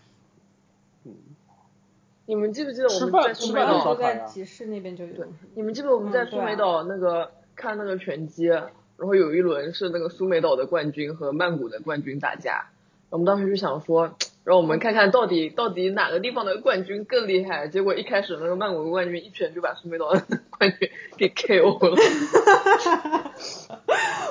[2.25, 5.13] 你们记不记得我们在苏梅岛在集市那边就有。
[5.53, 8.71] 你们记不记得我们在苏梅岛那个、看那个拳击，然
[9.05, 12.69] 后有一轮是那个苏梅岛的冠军和曼谷的冠军打架，
[13.09, 17.67] 我们当时就想说，让我们看看到底到底哪个地方的冠军更厉害。
[17.67, 20.25] 结果一开始那个曼谷的冠军一拳就把苏梅岛的
[20.57, 21.97] 冠军给 KO 了。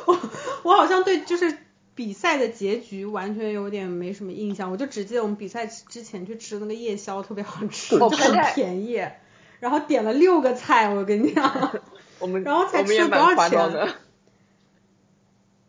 [0.07, 0.19] 我
[0.63, 1.57] 我好像对就是
[1.95, 9.03] 比赛的结局完全有点没什么印象，我就只记得我们比赛之前去吃那个夜宵特别好吃，就很便宜，
[9.61, 11.81] 然后点了六个菜，我跟你讲。
[12.21, 13.89] 我们然后才吃了多少钱的。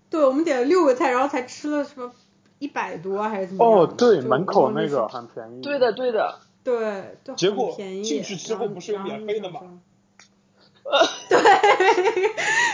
[0.10, 2.12] 对，我们点了六个菜，然后才吃了什么
[2.60, 3.80] 一百多还是怎么样？
[3.84, 5.62] 哦，对，门口那个很便宜。
[5.62, 6.40] 对的，对的。
[6.64, 8.04] 对，就结果很便宜。
[8.04, 9.62] 进去之后不是有免费的吗？
[11.30, 11.38] 对，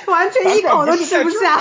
[0.07, 1.57] 完全一口都吃不下，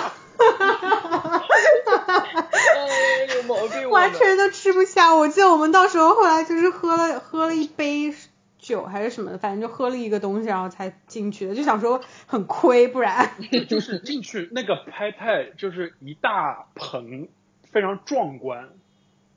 [2.75, 3.79] 哎，有毛病。
[3.79, 5.15] 我们完全都吃不下。
[5.15, 8.15] 我记得我们到时候后来就是喝了喝了一杯
[8.59, 13.31] 酒还是什么的，反正就喝了一个东西，然后才进去的，就想说很亏，不然。
[13.69, 17.29] 就是进去那个拍派就是一大盆，
[17.73, 18.71] 非常壮观，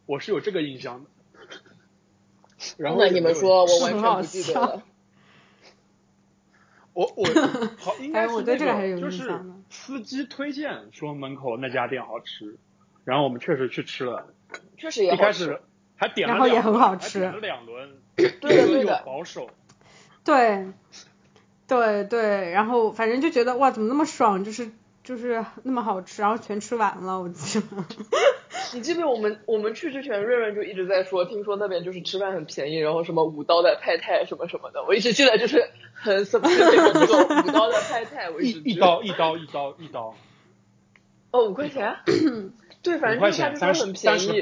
[0.06, 1.10] 我是有这个印象的。
[2.78, 4.84] 然后那你们说，我 完很好全不记得了。
[6.94, 7.26] 我 我
[7.78, 12.58] 好应该是那对这个还有就是印象的司机推荐说门口那家店好吃，
[13.04, 14.34] 然后我们确实去吃了，
[14.78, 15.62] 确实也好吃一开始
[15.98, 19.50] 还点了然后也很好吃点了两轮， 对的一轮有对的保守，
[20.24, 20.68] 对，
[21.68, 24.72] 对对，然后反正就觉得哇，怎么那么爽，就是
[25.06, 27.66] 就是那么好吃，然后全吃完了，我记得。
[28.74, 34.84] 你记不记得我们我们去之前，瑞瑞就一直在说，听说那边就是吃饭很便宜，然后什么五刀的派泰什么什么的。
[34.84, 40.16] 我一直记得就是很 specific 这个五刀的派泰，我一直记得一刀一刀一刀一刀，
[41.32, 41.96] 哦五块钱，
[42.82, 44.40] 对，反正就是他就说很便宜，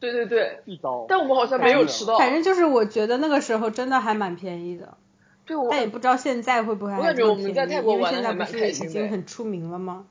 [0.00, 1.04] 对对对，一刀。
[1.08, 4.96] 但我们好像没有吃到，反正就是我觉得那个时候真的还蛮便宜的，
[5.46, 10.04] 对我但也不知道现在会不会还这么便宜因为现在不是已经很出名了吗？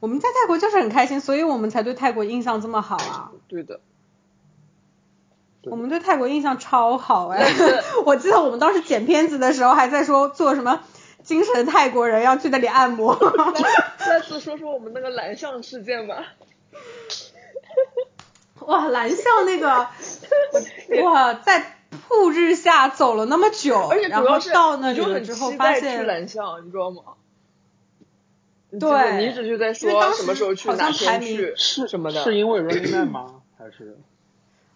[0.00, 3.30] 我们在泰国就是很开心，所以我们才对泰国印象这么好啊。
[3.48, 3.80] 对的，
[5.62, 7.48] 我们对泰国印象超好哎！
[8.04, 10.80] 我记得我们当时剪片子的时候还在说做什么
[11.22, 13.16] 精神泰国人要去那里按摩。
[13.96, 16.34] 再次说说我们那个蓝象事件吧。
[18.60, 19.88] 哇，蓝象那个，
[21.02, 27.02] 哇，在曝日下走了那么久，而且然后主要是到那里之后期待去发现，蓝象，你知道吗？
[28.80, 32.24] 对你一直就在说什么时候去，好哪像排名天去，是什么的。
[32.24, 33.42] 是因为 Running Man 吗？
[33.56, 33.96] 还是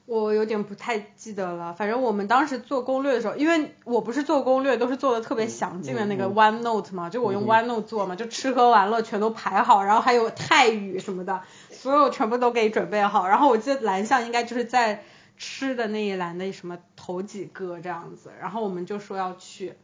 [0.07, 1.75] 我有点不太记得了。
[1.75, 13.27] 反正我们当时做攻略的时候，因为我不是做攻略，都是做的特别详尽的那个嗯嗯 OneNote 嘛，就我用嗯 OneNote 做嘛，就吃喝玩乐全都排好，然后还有泰语什么的，所有全部都给准备好。
[13.29, 15.05] 然后我记得蓝象应该就是在
[15.39, 19.75] 吃的那一栏的什么头几个这样子，然后我们就说要去。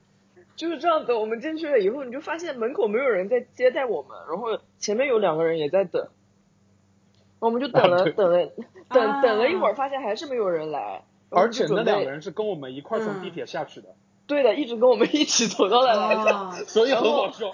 [0.57, 1.13] 就是这样子。
[1.13, 6.09] 我们进去了以后，你就发现门口没有人在接待我们，然后前面有两个人也在等，
[7.41, 8.53] 我们就等了等了
[8.89, 11.03] 等等了一会儿，发现还是没有人来。
[11.31, 13.97] 而且那两个人是跟我们一块从地铁下去的。
[14.27, 17.51] 对的，一直跟我们一起走到了来的， 所以很好笑。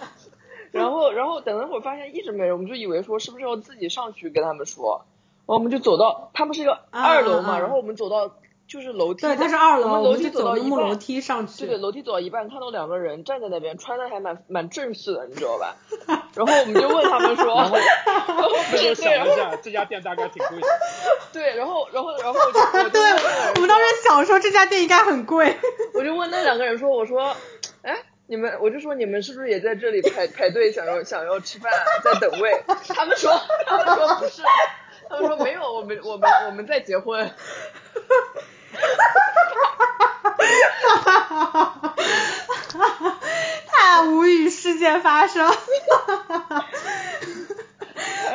[0.70, 5.06] 然后，然后等了会儿，发现一直没人，我们就以为说是不是要自己上去跟他们说，
[5.54, 8.36] 我们就走到，他们是一个二楼嘛，然后我们走到
[8.68, 15.74] 就是楼梯，对，他是二楼，我们楼梯走到一半，楼梯上去，对，楼梯走到一半，看到两个人站在那边，穿的还蛮蛮正式的，你知道吧？
[16.34, 20.68] 然后我们就问他们说，然后我就想一下，这家店大概挺贵的，
[21.32, 23.00] 对，然后，然后，然后我就，我对，
[23.56, 25.56] 我们当时想说这家店应该很贵，
[25.94, 27.34] 我就问那两个人说，我说，
[27.82, 27.96] 哎。
[28.30, 31.72] 你们，我就说你们是不是也在这里排排队，想要想要吃饭，
[32.04, 32.62] 在等位？
[32.94, 33.32] 他们说，
[33.66, 34.40] 他们说不是，
[35.10, 37.30] 他们说没有，我们我们我们在结婚。
[43.66, 45.52] 太无语事件发生。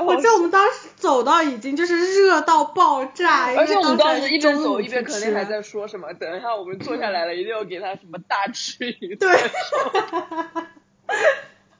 [0.03, 9.31] 我记得我们当时走到已经就是热到爆炸，而且我们当时一边走一边肯定还在说什么，等一下我们坐下来了，一定要给他什么大吃一顿。
[9.31, 9.51] 对。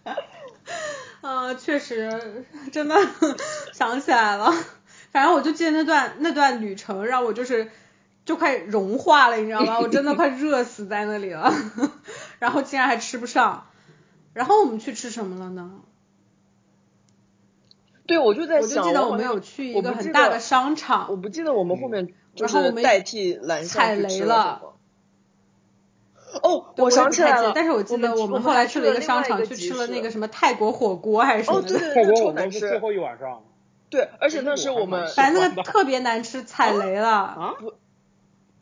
[1.21, 2.95] 啊，确实，真的
[3.73, 4.53] 想起来了。
[5.15, 7.71] 反正我就记得那段那段旅程让我就是
[8.25, 9.80] 就快融化了，你知道吗？
[9.80, 11.54] 我真的快热死在那里了。
[12.38, 13.67] 然后竟然还吃不上。
[14.34, 15.71] 然后我们去吃什么了呢？
[18.06, 24.73] 对，我就在想，我记得我们有去一个很大的商场，我不记得我们后面就是代替蓝踩雷了。
[26.43, 31.93] 哦，我想起来了，但是我记得我们后来去了一个商场，去吃了那个什么泰国火锅还是什么的。
[31.93, 33.41] 泰国火锅是最后一晚上。
[33.89, 37.10] 对，而且那是我们反正那个特别难吃，踩雷了。
[37.10, 37.54] 啊？
[37.60, 37.74] 不，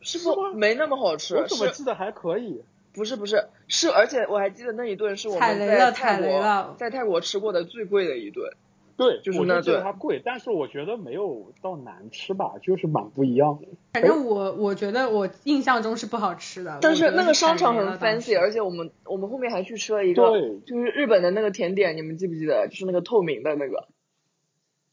[0.01, 1.35] 是不没那么好吃。
[1.35, 2.63] 我怎么记得还可以？
[2.93, 8.51] 不是不是是，而且我还记得那一顿是我们在泰国在泰国吃过的最贵的一顿。
[8.95, 13.67] 对，就是那觉得它贵，但是我觉得没有到难吃吧，就是蛮不一样的。
[13.93, 16.77] 反正我我觉得我印象中是不好吃的。
[16.79, 20.21] 但是那个商场很 fancy，而且我们我们后面还去吃了一个，
[20.67, 22.67] 就是日本的那个甜点，你们记不记得？
[22.67, 23.87] 就是那个透明的那个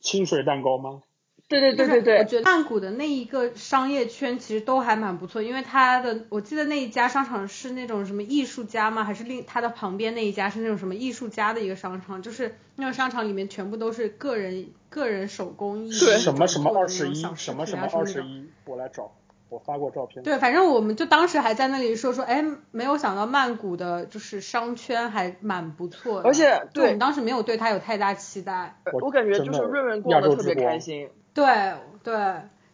[0.00, 1.02] 清水蛋糕吗？
[1.48, 9.02] 对对对对对，我觉得曼谷的那一个商业圈其实都还蛮不错，因为它的我记得那一家商场是那种什么艺术家吗？
[9.02, 12.22] 还是另它的旁边那一家是那种什么艺术家的一个商场？
[12.22, 19.10] 就是那个商场里面全部都是个人个人手工艺，什么什么二十一，什么什么二十一，我来找。
[19.50, 20.22] 我发过照片。
[20.22, 26.28] 对，反正我们就当时还在那里说说，哎，没有想到曼谷的就是商圈还蛮不错的。
[26.28, 28.76] 而且，对，我们当时没有对它有太大期待。
[28.92, 31.08] 我感觉就是润润逛的特别开心。
[31.34, 32.14] 对对，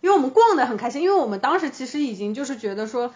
[0.01, 3.13] 因为我们逛的很开心，因为我们当时其实已经就是觉得说，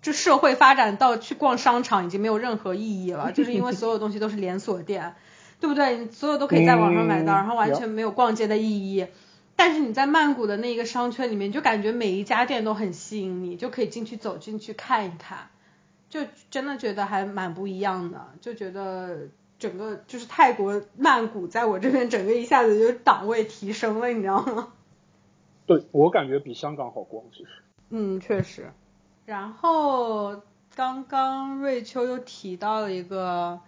[0.00, 5.14] 这社会发展到去逛商场已经没有任何意义了，就是因为所有东西都是连锁店，
[5.60, 6.10] 对不对？
[6.10, 9.06] 所有都可以在网上买到，然后完全没有逛街的意义。
[9.62, 15.50] 但是你在曼谷的那个商圈里面，就感觉每一家店都很吸引你，就可以进去走进去看一看，
[16.08, 16.20] 就
[16.50, 24.72] 真的觉得还蛮不一样的，就觉得整个就是泰国曼谷在我这边整个一下子就档位提升了，你知道吗？
[25.66, 27.50] 对我感觉比香港好逛，其实。
[27.90, 28.72] 嗯，确实。
[29.26, 30.40] 然后
[30.74, 33.60] 刚刚瑞秋又提到了一个。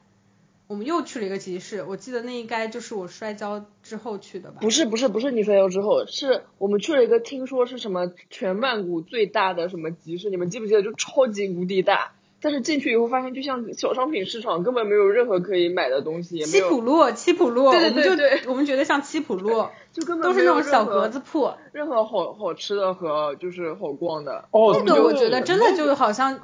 [0.72, 4.56] 我们又去了一个集市，我记得那应该就是我摔跤之后去的吧？
[4.62, 10.82] 不是不是不是你摔跤之后，是我们去了一个听说是什么全曼谷最大的什么集市，你们记不记得？
[10.82, 16.38] 就超级无敌大，但是进去以后发现就像小商品市场，根本没有任何可以买的东西。
[16.40, 24.48] 七浦路，七浦路，对对对对，我们觉得像七浦路，就根本都是那种小格子铺，任何好好吃的和就是好逛的。
[24.52, 26.40] 哦，那个我觉得真的就好像。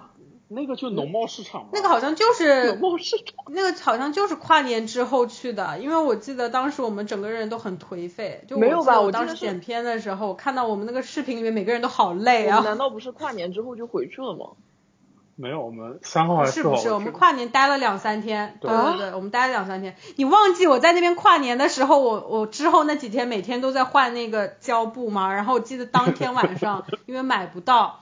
[0.50, 8.98] 那个就农贸市场，那个好像就是农贸市场，那个好像就是跨年之后去的，因为我记得当时我们整个人都很颓废，就没有吧？
[9.00, 12.60] 我当时剪片的时候，看到我们那个视频里面每个人都好累啊。
[12.60, 14.52] 难道不是跨年之后就回去了吗？
[15.40, 16.90] 没有，我们三号还是不是？
[16.90, 19.94] 我们跨年待了两三天，对对对，我们待了两三天。
[20.16, 25.32] 你忘记我在那边跨年的时候，我我之后那几天每天都在换那个胶布吗？
[25.32, 28.00] 然后我记得当天晚上 因为买不到。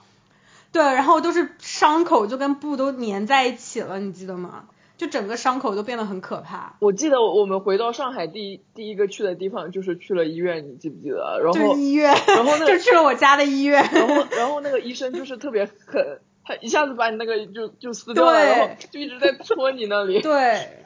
[0.77, 4.65] 对，然后都是伤口，就跟布都粘在一起了，你记得吗？
[4.95, 6.75] 就整个伤口都变得很可怕。
[6.79, 11.39] 我记得我们回到上海第一第一个去的地方就是去了医院，你记不记得？
[11.43, 13.89] 然后医院，然后 就去了我家的医院。
[13.91, 20.21] 然后然后那个医生就是特别狠，他一下子把你那个就就撕掉了，然后就一直在戳你那里。
[20.23, 20.83] 对，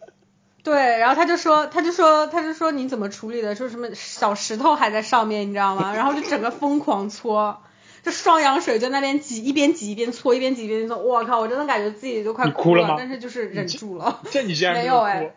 [0.64, 3.54] 对，然后他就说他就说他就说你怎么处理的？
[3.54, 5.94] 说什么小石头还在上面，你知道吗？
[5.94, 7.60] 然后就整个疯狂搓。
[8.04, 14.20] 就双氧水就那边挤，一边挤一边搓，一边挤一边搓，我靠，我真的感觉自己都快了，哭了但是就是忍住了。
[14.30, 15.34] 这你竟然没有哎。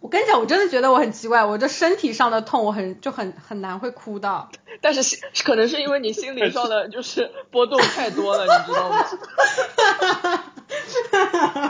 [0.00, 4.50] 我跟你讲，我真的觉得我很奇怪，我这身体上的痛，我很就很很难会哭到。
[4.80, 9.04] 但是可能是因为你心理上的 就是波动太多了，你知道吗？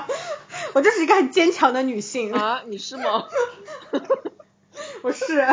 [0.75, 3.25] 我就是一个很坚强的女性啊，你是吗？
[5.03, 5.47] 我是。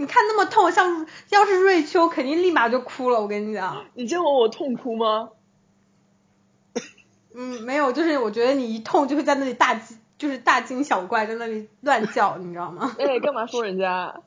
[0.00, 3.20] 你看那么痛，像要是瑞秋，肯定立马就哭了。
[3.20, 3.84] 我跟你讲。
[3.92, 5.28] 你见过我痛哭吗？
[7.34, 12.96] 嗯，没有，就是我觉得你一痛就会在那里大惊就是大惊小怪，在那里乱叫，你知道吗？
[12.98, 14.22] 哎，干嘛说人家？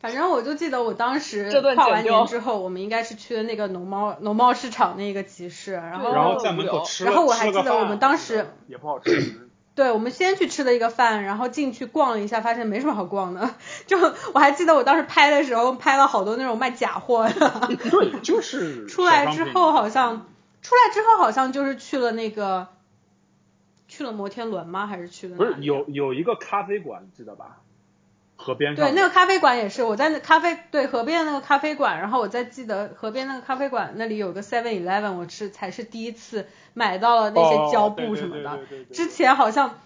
[0.00, 9.50] 反正我就记得我当时跨完年之后，我们应该是去的那个农贸农贸市场那个集市，然后然后在门口吃然后我还记得我们当时也不好吃。
[9.74, 13.54] 对，我们先去吃了一个饭，然后进去逛了一下，发现没什么好逛的。
[13.86, 13.98] 就
[14.34, 17.76] 我还记得我当时拍的时候，拍了好多那种卖假货的。
[17.90, 20.26] 对，就是 出来之后好像
[20.60, 22.68] 出来之后好像就是去了那个。
[23.88, 24.86] 去了摩天轮吗？
[24.86, 25.36] 还是去了？
[25.36, 27.58] 不是有有一个咖啡馆，记得吧？
[28.42, 28.84] 河边上。
[28.84, 38.58] 对，那个咖啡馆也是我在那咖啡对河边的那个咖啡馆，然后我在记得河边那个咖啡馆那里有个 Seven Eleven，我是才是第一次买到了那些胶布什么的。
[38.92, 39.78] 之前好像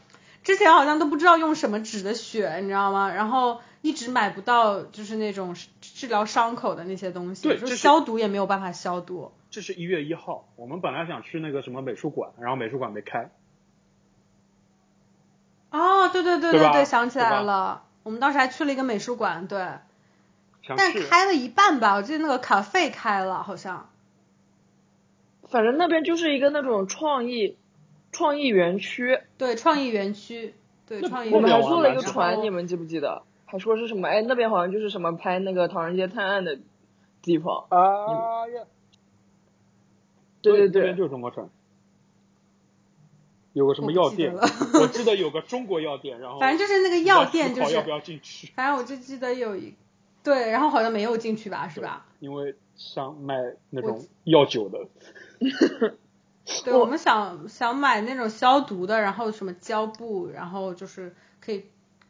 [0.42, 3.12] 之前好像都不知道用什么纸的血，你知道吗？
[3.12, 9.30] 然后一直买不到就是那种治疗伤口的那些东西，就消毒也没有办法消毒。
[9.50, 13.30] 这是一月一号，我们本来想去那个什么美术馆，然后美术馆没开。
[15.70, 19.58] 哦，对对对对对，想起来了，我们当时还去了一个美术馆，对，
[20.76, 23.90] 但开了一半吧，我记得那个卡费开了，好像。
[25.48, 27.56] 反正那边就是一个那种创意
[28.12, 29.18] 创意园区。
[29.36, 30.54] 对，创意园区，
[30.86, 31.34] 对创意。
[31.34, 33.24] 我们还坐了一个船，你们记不记得？
[33.44, 34.06] 还说是什么？
[34.06, 36.60] 哎，那边好像就是什么拍那个《唐人街探案》的
[37.22, 37.66] 地方。
[37.70, 38.62] 啊呀！
[40.42, 41.48] 对对对，就是中国船。
[43.56, 44.36] 有个什么药店？
[44.74, 48.52] 我记得有个中国药店，然后反正就是那个药店，就是要不要进去？
[48.54, 49.74] 反正我就记得有一
[50.22, 52.04] 对，然后好像没有进去吧，是吧？
[52.20, 54.86] 因为想买那种药酒的。
[56.64, 61.64] 对，我们想想买那种消毒的，然后什么胶布，然后就是可以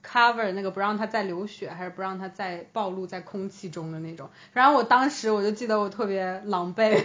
[0.05, 4.31] cover 那个不让它再流血，还是不让它再暴露在空气中的那种。
[4.53, 7.05] 然后我当时我就记得我特别狼狈。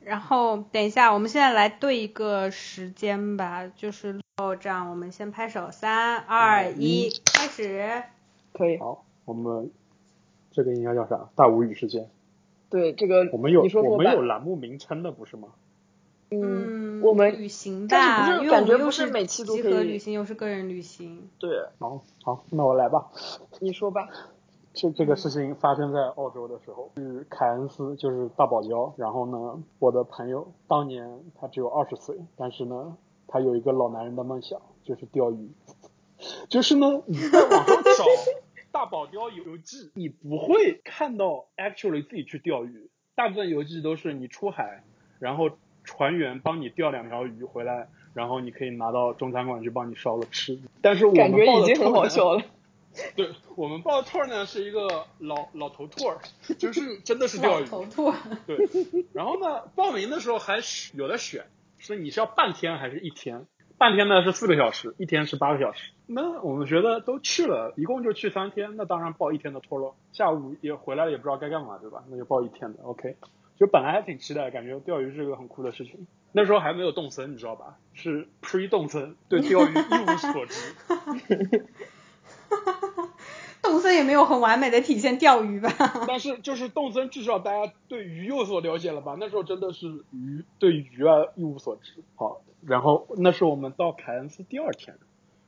[0.00, 8.02] 然后等一下，我们现在来对一个时间吧，就是哦，这样我们先拍手，三二一，开始。
[8.52, 8.78] 可以。
[8.78, 9.70] 好，我们
[10.50, 11.28] 这个应该叫啥？
[11.34, 12.08] 大无语时间。
[12.70, 15.48] 对，这个我们有我们有栏目名称的不是吗？
[16.30, 19.84] 嗯，我们旅行吧，但是感觉不是每期都可以。
[19.84, 21.28] 旅行又是个人旅行。
[21.38, 21.50] 对。
[21.78, 23.08] 好，好，那我来吧。
[23.60, 24.08] 你说吧。
[24.74, 28.92] 这这个事情发生在澳洲的时候，是凯恩斯，就是大堡礁。
[28.96, 35.50] 然后呢，我的朋友当年他只有二十岁，但是呢，他有一个老男人的梦想，就是钓鱼。
[36.48, 38.04] 就是呢，你在网上找
[38.70, 42.90] 大堡礁游记，你不会看到 actually 自己去钓鱼。
[43.14, 44.84] 大部分游记都是你出海，
[45.18, 45.50] 然后
[45.82, 50.58] 船员帮你钓两条鱼回来，然后你可以拿到中餐馆去帮你烧了吃。
[50.80, 52.42] 但是我们感觉已经很好笑了。
[53.14, 56.12] 对我们报的兔呢是一个老老头兔，
[56.54, 57.64] 就是 真的是钓鱼。
[57.64, 58.12] 老头兔。
[58.46, 58.68] 对，
[59.12, 60.58] 然后呢，报名的时候还
[60.94, 61.46] 有的选，
[61.78, 63.46] 是你是要半天还是一天？
[63.76, 65.92] 半天呢是四个小时，一天是八个小时。
[66.06, 69.94] 那我们觉得都去了，一共就去三天，那当然报一天的托喽。
[70.12, 72.02] 下午也回来了，也不知道该干嘛，对吧？
[72.10, 73.16] 那就报一天的，OK。
[73.56, 76.06] 就本来还挺期待，感觉钓鱼是个很酷的事情。
[76.32, 77.76] 那时候还没有动森，你知道吧？
[77.92, 80.74] 是 pre 动森，对钓鱼一无所知。
[82.48, 83.14] 哈哈哈哈，
[83.62, 85.70] 动森也没有很完美的体现钓鱼吧？
[86.06, 89.16] 但是就是动森，至少大家对鱼有所了解了吧？
[89.18, 92.02] 那时候真的是鱼对鱼啊一无所知。
[92.16, 94.96] 好，然后那是我们到凯恩斯第二天，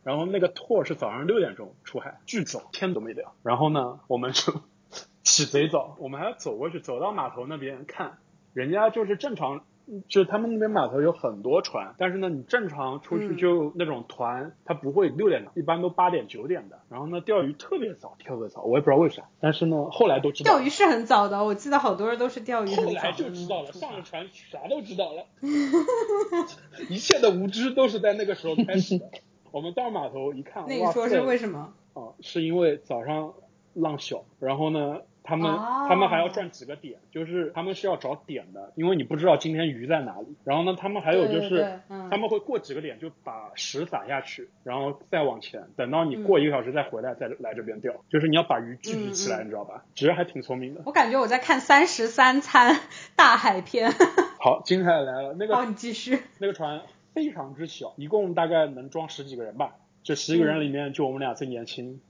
[0.03, 3.33] 然后那个 tour 是早上六点钟出海，巨早，天都没亮。
[3.43, 4.61] 然后呢，我们就
[5.23, 8.19] 起贼早，我们还要走过去，走到码头那边看，
[8.53, 9.65] 人家就是正常。
[10.09, 16.79] 就他们那边码头有很多船，但是呢，你正常出去就那种团，它不会六点一般都八点九点的。
[16.89, 19.25] 然后呢，钓鱼特别早，特别早，我也不知道为啥。
[19.41, 20.53] 但是呢，后来都知道。
[20.53, 25.25] 钓鱼是很早的，我记得好多人都是钓鱼后来就知道了，上了船啥都知道了。
[26.89, 29.11] 一切的无知都是在那个时候开始的。
[29.51, 31.73] 我们到码头一看，那你说是为什么？
[31.95, 33.35] 哦，是因为早上
[33.75, 40.37] 浪小，然后呢，他们、哦他们还要转几个点，就是他们是要找点的，因为你不知道今天鱼在哪里。
[40.45, 47.93] 然后呢，他们还有就是对对对嗯他们会过几个点就把食撒下去，然后再往前，等到你过一个小时再回来，再来这边钓。
[48.09, 49.85] 就是你要把鱼聚集起来，你知道吧？
[49.95, 50.83] 其实还挺聪明的。
[50.85, 52.77] 我感觉我在看《三十三餐
[53.17, 53.91] 大海篇》。
[54.39, 56.21] 好，精彩来了，那个好，你继续。
[56.39, 56.83] 那个船
[57.15, 59.75] 非常之小，一共大概能装十几个人吧。
[60.03, 62.01] 这十几个人里面，就我们俩最年轻，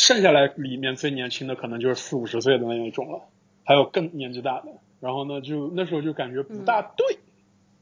[0.00, 3.20] 剩下来里面最年轻的可能就是四五十岁的那一种了，
[3.64, 4.72] 还有更年纪大的。
[4.98, 7.18] 然后呢，就那时候就感觉不大对，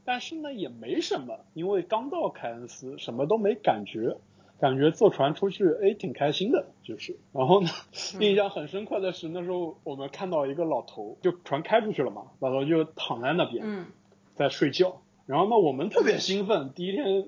[0.05, 4.17] 但是呢也没什么，因为刚到凯恩斯，什么都没感觉。
[4.61, 7.17] 感觉坐船出去，哎，挺开心的，就是。
[7.33, 7.69] 然后呢，
[8.19, 13.87] 印象很深刻的是，那时候我们看到一个老头，就船开出去了嘛，老头就躺在那边，嗯
[14.35, 15.01] 在睡觉。
[15.27, 17.27] 然后呢，我们特别兴奋，第一天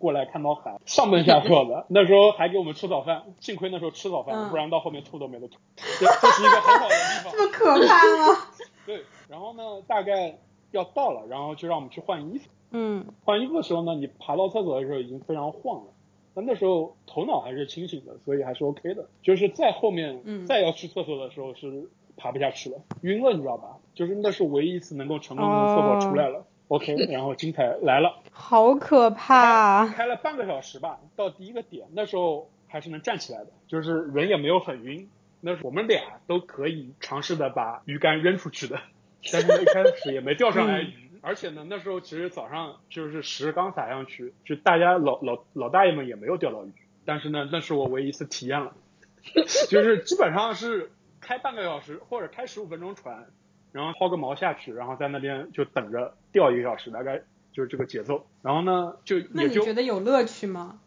[0.00, 1.84] 过来看到海，上奔下跳的。
[1.92, 5.58] 那时候还给我们吃早饭，幸亏那时候吃早饭，嗯不然到后面吐都没得吐。
[5.76, 7.32] 这 这是一个很好的地方。
[7.32, 8.40] 这么可怕吗？
[8.86, 10.38] 对，然后呢，大概
[10.72, 12.48] 要到了，然后就让我们去换衣服。
[12.72, 15.92] 嗯换衣服的时候呢，你爬到厕所的时候已经非常晃了。
[16.34, 19.06] 但那时候头脑还是清醒的，所以还是 OK 的。
[19.22, 23.76] 就是在后面嗯再要去厕所的时候是爬不下去了，晕了，你知道吧？
[23.94, 26.46] 就是那是唯一一次能够成功从厕所出来了。
[26.70, 29.88] OK， 然后精彩来了，好可怕！
[29.88, 35.08] 开了半个小时吧，到第一个点，那时候还是能站起来的，就是人也没有很晕。
[35.40, 38.78] 那时候我们俩都可以尝试的把鱼竿扔出去的，
[39.32, 41.10] 但是呢一开始也没钓上来鱼。
[41.22, 46.72] 而且呢，那时候其实早上就是食刚撒上去，就大家老老老大爷们也没有钓到鱼。
[47.04, 48.72] 但是呢，那是我唯一一次体验了，
[49.68, 53.26] 就是基本上是开半个小时或者开十五分钟船，
[53.72, 58.26] 然后薅个毛下去，然后在那边就等着钓一个小时，大概就是这个节奏。
[58.42, 60.80] 然后呢，就那你也就觉得有乐趣吗？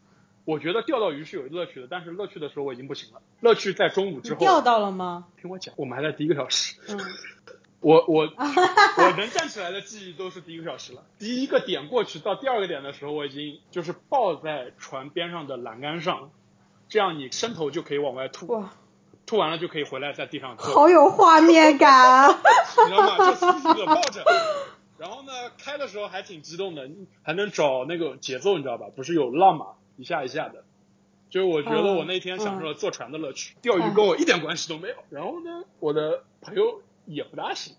[0.44, 3.22] 我觉得钓到鱼是有乐趣的，但是乐趣的时候我已经不行了。
[3.40, 4.38] 乐趣在中午之后。
[4.38, 5.26] 你钓到了吗？
[5.40, 6.78] 听我讲，我们还在第一个小时。
[6.88, 7.00] 嗯，
[7.80, 11.02] 我我 我能站起来的记忆都是第一个小时了。
[11.18, 16.30] 第一个点过去到第二个点的时候，我已经就是抱在船边上的栏杆上，
[16.90, 18.70] 这样你伸头就可以往外吐，哇，
[19.26, 22.28] 吐完了就可以回来在地上坐，好有画面感啊！
[22.84, 23.16] 你知道吗？
[23.18, 24.24] 就死死的抱着。
[24.98, 26.88] 然后呢，开的时候还挺激动的，
[27.22, 28.86] 还能找那个节奏，你知道吧？
[28.94, 29.66] 不是有浪嘛，
[29.96, 30.64] 一下一下的。
[31.30, 34.94] 就是我觉得我那天享受了坐船的乐趣，钓鱼跟我一点关系都没有。
[35.10, 37.74] 然后呢，我的朋友也不大行，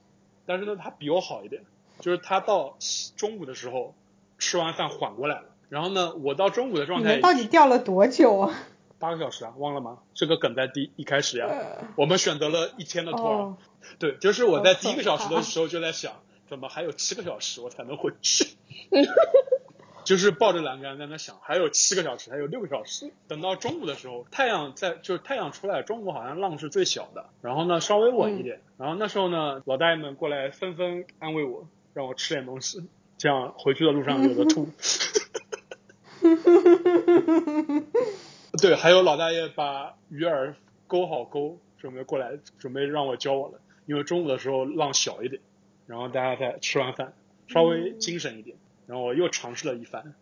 [0.46, 1.64] 但是呢，他比我好一点，
[2.02, 2.78] 就是他到
[3.16, 3.96] 中午的时候
[4.38, 5.46] 吃完饭缓过来了。
[5.70, 8.54] 然后呢，我到中午的状态你们到底钓了多久啊？
[9.00, 10.00] 八个小时啊，忘了吗？
[10.14, 11.48] 这个梗在第一开始呀，
[11.96, 13.58] 我们选择了一天的 tour，、哦，
[14.00, 16.14] 对，就是我在第一个小时的时候就在想，
[16.48, 18.46] 怎么还有七个小时我才能回去？
[20.06, 23.12] 就是抱着栏杆在那想，还有七个小时，还有六个小时。
[23.28, 28.62] 等到中午的时候，太阳在，就是太阳出来，中午好像浪是最小的，然后呢稍微稳一点。
[28.78, 32.86] 然后那时候呢，老大爷们过来纷纷安慰我，让我吃点东西，
[33.18, 34.70] 这样回去的路上有的吐。
[38.62, 40.54] 对，还有老大爷把鱼饵
[40.88, 43.60] 勾好钩，准备过来，准备让我教我了。
[43.86, 45.42] 因为中午的时候浪小一点，
[45.88, 47.14] 然后大家在吃完饭，
[47.48, 50.14] 稍微精神一点，然后我又尝试了一番，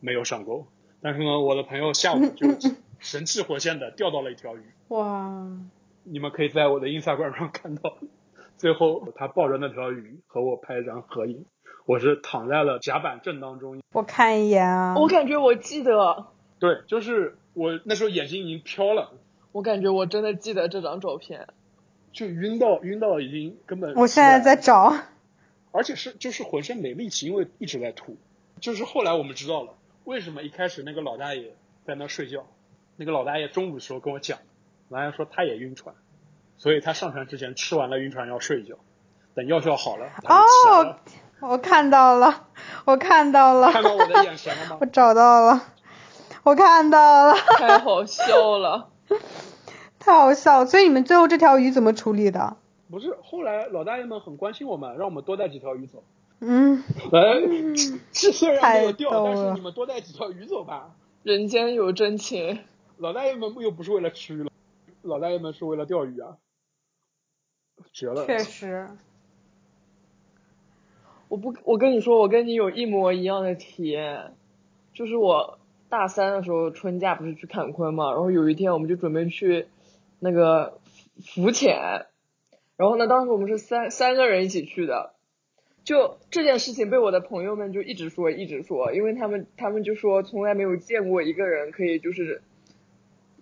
[0.00, 0.66] 没有上钩。
[1.00, 2.46] 但是呢，我的朋友下午就
[3.00, 5.46] 神气活现的钓到了一条鱼，哇，
[6.04, 7.96] 你们可以在我的 Instagram 上看到。
[8.56, 11.44] 最后他抱着那条鱼和我拍一张合影，
[11.84, 13.82] 我是躺在了甲板正当中。
[13.92, 14.94] 我看一眼啊。
[14.96, 16.26] 我感觉我记得，
[16.60, 19.12] 对，就是我那时候眼睛已经飘了，
[19.52, 21.48] 我感觉我真的记得这张照片。
[22.12, 23.94] 就晕到晕到已经根本。
[23.94, 24.54] 我现在在。
[24.56, 24.94] 找。
[25.70, 28.18] 而且是就是浑身没力气，因为一直在吐。
[28.60, 29.72] 就是后来我们知道了
[30.04, 31.54] 为什么一开始那个老大爷
[31.86, 32.46] 在那睡觉，
[32.96, 34.38] 那个老大爷中午的时候跟我讲，
[34.90, 35.94] 老大爷说他也晕船，
[36.58, 38.76] 所以他上船之前吃完了晕船药睡一觉，
[39.34, 41.00] 等药效好了他就起来了。
[41.40, 42.48] 我看到了，
[42.84, 44.86] 我看到了，看到我的眼神了吗我？
[44.86, 45.72] 找到了，
[46.42, 48.90] 我看到了，太好笑了。
[49.98, 50.66] 太好笑了。
[50.66, 52.56] 所以你们最后这条鱼怎么处理的？
[52.90, 56.02] 不是，后来老大爷们很关心我们，让我们多带几条鱼走。
[56.40, 56.82] 嗯，
[57.12, 57.40] 哎，
[58.12, 60.90] 这虽然没有钓，但是你们多带几条鱼走吧。
[61.22, 62.58] 人间有真情。
[62.98, 64.50] 老大爷们又不是为了吃鱼了，
[65.02, 66.36] 老大爷们是为了钓鱼啊，
[67.92, 68.26] 绝了！
[68.26, 68.88] 确实。
[71.28, 74.34] 我不，我跟你说，我跟你有一模一样的体验，
[74.92, 75.58] 就是我
[75.92, 79.66] 大三的时候春假不是去坎昆嘛，然后有一天我们就准备去
[80.20, 80.78] 那个
[81.22, 82.06] 浮潜，
[82.78, 85.12] 然后呢，当时我们是三三个人一起去的，
[85.84, 92.40] 就这件事情被我的朋友们就一直说一直说，因为他们他们就说从来没有见过一个人可以就是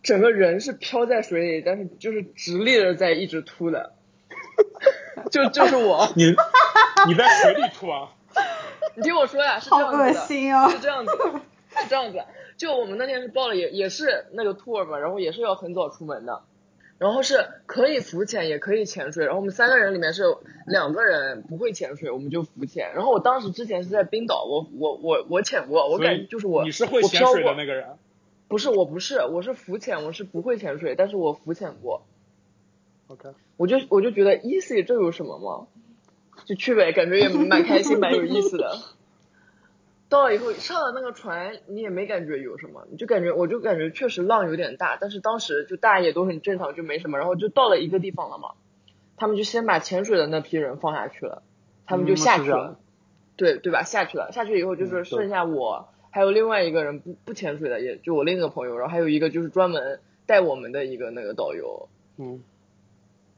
[0.03, 3.92] 整个人是漂在水里，但是就是直立着在一直吐的。
[5.30, 6.34] 就就是我， 你
[7.07, 8.11] 你在水里吐啊？
[8.96, 11.12] 你听我说呀，是这样子的，好恶心哦是这样子，
[11.76, 12.26] 是这样子的。
[12.61, 16.42] 就我们那天是报了也也是那个 tour 嘛，然后也是要很早出门的，
[16.98, 20.24] 然后是可以浮潜也可以潜水，然后我们三个人里面是
[20.66, 22.92] 两个人不会潜水，我们就浮潜。
[22.94, 27.96] 然后我当时之前是在冰岛，我我我我潜过，我感觉就是我你是会潜水的那个人。
[28.46, 32.02] 不是我不是我是浮潜，我是不会潜水，但是我浮潜过。
[33.06, 35.66] OK，我就我就觉得 easy 这有什么吗？
[36.44, 38.76] 就去呗，感觉也蛮开心，蛮有意思的。
[40.11, 47.16] 到了以后上了那个船，你也没感觉有什么，你就感觉我就感觉确实浪有点大，但是当时就大家也都很正常，就没什么。
[47.16, 48.50] 然后就到了一个地方了嘛，
[49.16, 51.42] 他们就先把潜水的那批人放下去了，
[51.86, 52.78] 他们就嗯下去了，
[53.36, 53.84] 对对吧？
[53.84, 61.88] 下去了，下去以后就是剩下我，还有另外一个人不不潜水的，也就我另一个朋友，然后还有一个就是专门带我们的一个那个导游，
[62.18, 62.42] 嗯，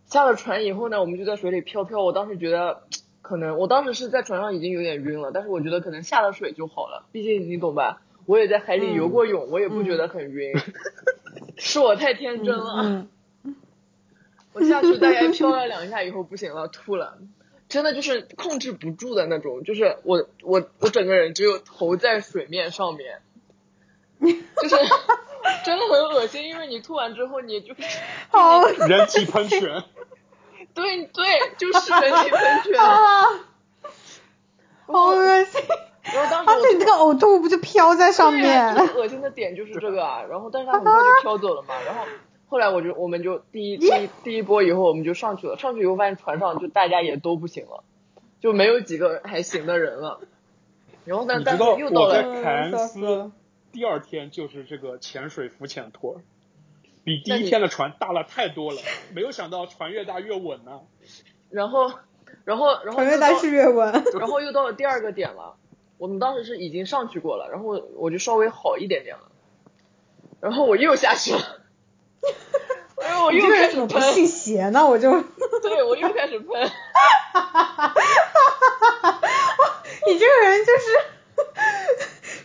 [0.07, 2.03] 下了船以后呢，我们就在水里飘飘。
[2.03, 2.83] 我当时觉得，
[3.23, 7.07] 可能我当时是在船上已经有点晕了，但是我觉得可能下了水就好了。
[7.13, 10.53] 毕竟你懂吧，我也在海里游过泳，我也不觉得很晕。
[11.57, 13.07] 是我太天真了。
[13.45, 13.57] 嗯，
[14.53, 17.19] 我下去大概飘了两下以后不行了，吐了。
[17.69, 23.23] 真的就是控制不住的那种，就是我我我整个人只有头在水面上面，
[24.21, 24.77] 就是
[25.65, 27.75] 真的很恶心，因为你吐完之后你就
[28.31, 29.85] 好人体喷泉。
[30.75, 31.25] 对对，
[31.59, 32.81] 就是人体喷 泉。
[32.81, 33.25] 啊，
[34.87, 35.61] 好恶心。
[36.05, 38.75] 然后当时我而且你那个呕吐不就飘在上面？
[38.75, 42.05] 最恶心的点就是这个啊，然后但是他很快就飘走了嘛，然后
[42.49, 47.85] 后来我就我们就第一第一第一波以后我们就上去了，上去以后发现船上就大家也都不行了，
[48.41, 50.21] 就没有几个还行的人了，
[51.05, 53.31] 然后但但是又到了，凯恩斯了
[53.71, 56.21] 第二天就是这个潜水浮潜托，
[57.05, 58.81] 比第一天的船大了太多了。
[59.15, 60.81] 没有想到船越大越稳呢、
[61.51, 61.93] 然后
[62.45, 64.05] 然后然后传阅又到单是越稳。
[64.19, 65.57] 然后又到了第二个点了，
[65.99, 69.31] 我们当时是已经上去过了，然后我就稍微好一点点了，
[70.41, 71.61] 然后我又下去了，
[73.03, 74.87] 然后我你又这个人怎么不开始喷，信邪呢？
[74.87, 75.11] 我就，
[75.63, 76.49] 对我又开始喷。
[80.05, 80.83] 你这个人就是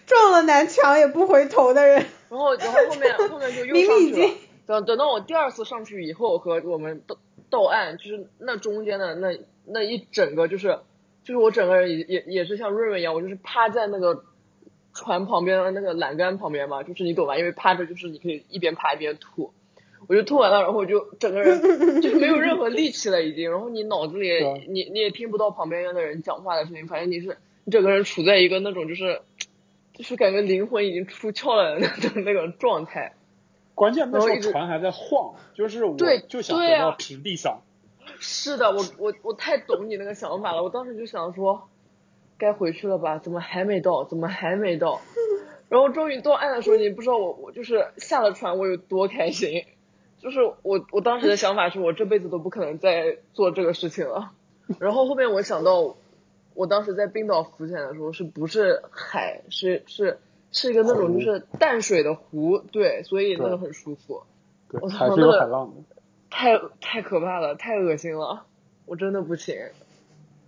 [0.06, 2.06] 撞了南墙也不回头的人。
[2.30, 4.38] 然后，然后后面后面就又上去了明已经。
[4.68, 7.18] 等等到我第二次上去以后，和我们到
[7.50, 10.78] 到岸，就是那中间的那那一整个，就是
[11.24, 14.24] 就是我整个人也也也是像瑞瑞一样，我就是趴在那个
[14.94, 17.38] 船旁边的那个栏杆旁边嘛，就是你懂吧？
[17.38, 19.52] 因为趴着就是你可以一边趴一边吐。
[20.08, 21.60] 我就吐完了，然后我就整个人
[22.02, 23.50] 就是没有任何力气了，已经。
[23.50, 24.30] 然后你脑子里
[24.70, 29.22] 你你也听不到旁边的人讲话的声音，反正你是你整个人处在一个那种就是
[29.94, 33.14] 就是感觉灵魂已经出窍了的那种状态。
[33.78, 37.62] 关键那时候船还在晃，就是我对就想对啊回到平地上。
[38.18, 40.64] 是的，我我我太懂你那个想法了。
[40.64, 41.70] 我当时就想说，
[42.40, 43.20] 该回去了吧？
[43.20, 44.04] 怎么还没到？
[44.04, 45.00] 怎么还没到？
[45.70, 49.66] 然后终于到岸的时候，你不知道我我就是下了船我有多开心。
[50.18, 54.32] 就是我我当时的想法是我这辈子都不可能再做这个事情了。
[54.80, 55.96] 然后后面我想到，
[56.56, 59.44] 我当时在冰岛浮潜的时候，是不是海？
[59.50, 60.20] 是是
[60.52, 64.24] 是一个那种就是淡水的湖，对，所以那个很舒服。
[64.70, 65.76] 对，我操还是有那个海浪的。
[66.30, 68.46] 太太可怕了，太恶心了，
[68.86, 69.56] 我真的不行，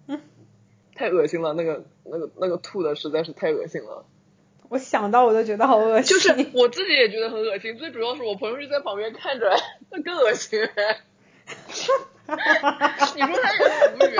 [0.08, 0.20] 嗯
[0.93, 4.06] 太恶心了，那个那个那个吐的实在是太恶心了，
[4.68, 6.18] 我想到我都觉得好恶心。
[6.18, 9.56] 就是我自己也觉得很恶心，最主要是我朋友就在旁边看着，
[9.89, 10.60] 那更恶心。
[11.50, 11.95] 你说
[13.41, 14.16] 他也很无语，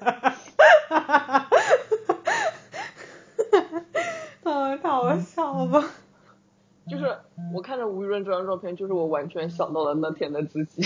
[4.70, 5.84] 啊，太好笑了。
[6.88, 7.18] 就是
[7.54, 10.82] 我看着吴雨润这张照片，就是我完全想到了那天的自己。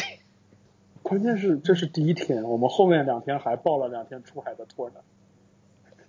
[1.03, 4.97] 关键是这是第一天，我们后面两天还报了两天出海的托呢。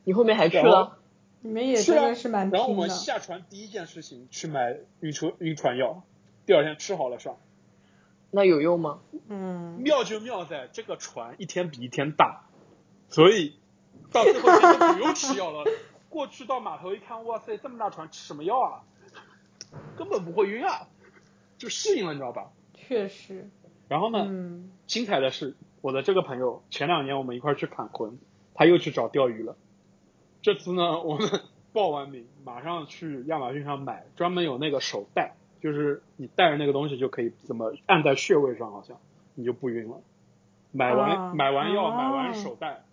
[0.03, 0.97] 你后面还去了？
[1.41, 2.89] 你们也真的是蛮然后我们。
[2.89, 6.03] 下船第一件事情去买晕船晕船药，
[6.45, 7.37] 第二天吃好了上。
[8.31, 8.99] 那有用吗？
[9.29, 12.47] 嗯，妙就妙在这个船一天比一天大，
[13.09, 13.55] 所以
[14.11, 14.49] 到最后
[14.93, 15.63] 不用吃药了。
[16.15, 18.83] 过去到码头一看，哇塞，这么大船吃什么药啊？
[19.97, 20.87] 根本不会晕啊，
[21.57, 22.51] 就适应了，你知道吧？
[22.73, 23.49] 确实。
[23.89, 28.17] 然后呢，嗯，精彩的是，我的这个朋友前两年我们一块儿去砍魂，
[28.53, 29.57] 他又去找钓鱼了。
[30.41, 31.29] 这次呢， 我们
[31.73, 38.95] 报完名，马上去亚马逊上买，专门有那个手带，就是你带着那个东西就可以怎么按在穴位上，好像
[39.33, 39.99] 你就不晕了。
[40.71, 42.85] 买完、啊买完药，哦买完手带，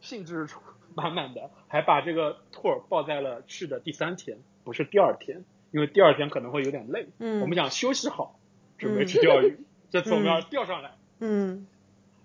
[0.00, 0.48] 兴致
[0.96, 7.08] 满满的，还把这个 tour 报在了去的第三天，不是第二天，因为第二天可能会有点累。
[7.18, 8.38] 嗯我们想休息好，
[8.78, 9.58] 准备去钓鱼。
[9.90, 10.92] 这次我们要钓上来。
[11.18, 11.66] 嗯，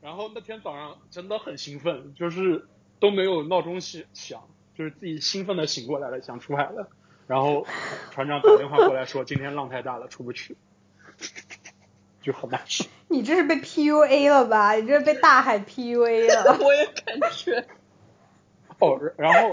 [0.01, 2.67] 然后那天早上真的很兴奋，就是
[2.99, 4.43] 都没有闹钟响响，
[4.75, 6.89] 就是自己兴奋的醒过来了，想出海了。
[7.27, 7.65] 然后
[8.11, 10.55] 船长打电话过来说今天浪太大了，出不去，
[12.21, 12.85] 就很难受。
[13.07, 14.73] 你这是被 PUA 了吧？
[14.73, 16.57] 你这是被大海 PUA 了。
[16.61, 17.65] 我也感觉。
[18.79, 19.51] 哦，然后，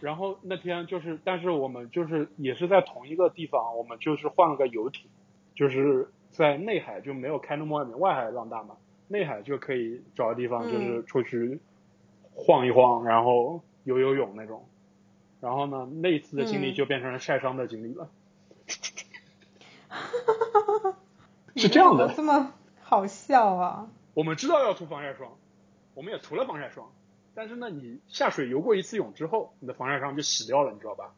[0.00, 5.10] 然后那天就是，但是我们就是也是在同一个地方，我们就是换了个游艇，
[5.54, 8.76] 就是在内海就没有开那么外面，外海浪大嘛，
[9.08, 11.60] 内海就可以找个地方就是出去
[12.34, 14.66] 晃一晃，然后游游泳那种。
[15.40, 18.08] 然后呢，那一次的经历就变成了晒伤的经历了。
[21.56, 23.90] 是这样的，这么好笑啊！
[24.14, 25.32] 我们知道要涂防晒霜，
[25.94, 26.92] 我们也涂了防晒霜，
[27.34, 31.14] 但是呢，你下水游过一次泳之后，你的防晒霜就洗掉了，你知道吧？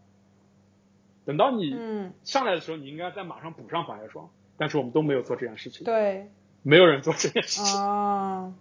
[1.24, 1.74] 等到你
[2.22, 5.84] 上来的时候，你应该再马上补上防晒霜，但是我们都没有做这件事情。
[5.84, 6.30] 对，
[6.62, 7.80] 没有人做这件事情。
[7.80, 8.54] 哦。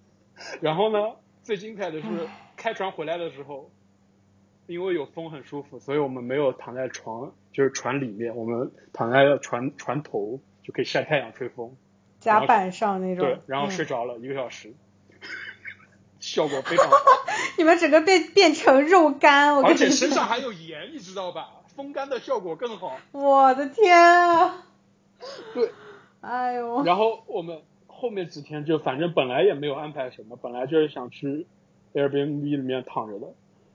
[0.62, 2.06] 然后呢，最精彩的是
[2.56, 3.70] 开船回来的时候，
[4.68, 11.76] 因为有风很舒服，所以我们没有躺在床，就是船里面，我们躺在船船头就可以晒太阳、吹风。
[12.20, 13.24] 甲板上那种。
[13.26, 14.72] 对，然后睡着了一个小时，
[16.34, 16.96] 效果非常好。
[17.56, 21.50] 你们整个变变成肉干，我而且身上还有盐，你知道吧？
[21.74, 22.96] 风干的效果更好。
[23.12, 24.66] 我的天啊！
[25.54, 25.70] 对。
[26.20, 26.82] 哎呦。
[26.84, 31.46] 然后我们后面几天就反正本来也没有安排什么，本来就是想去
[31.94, 33.28] Airbnb 里面躺着的，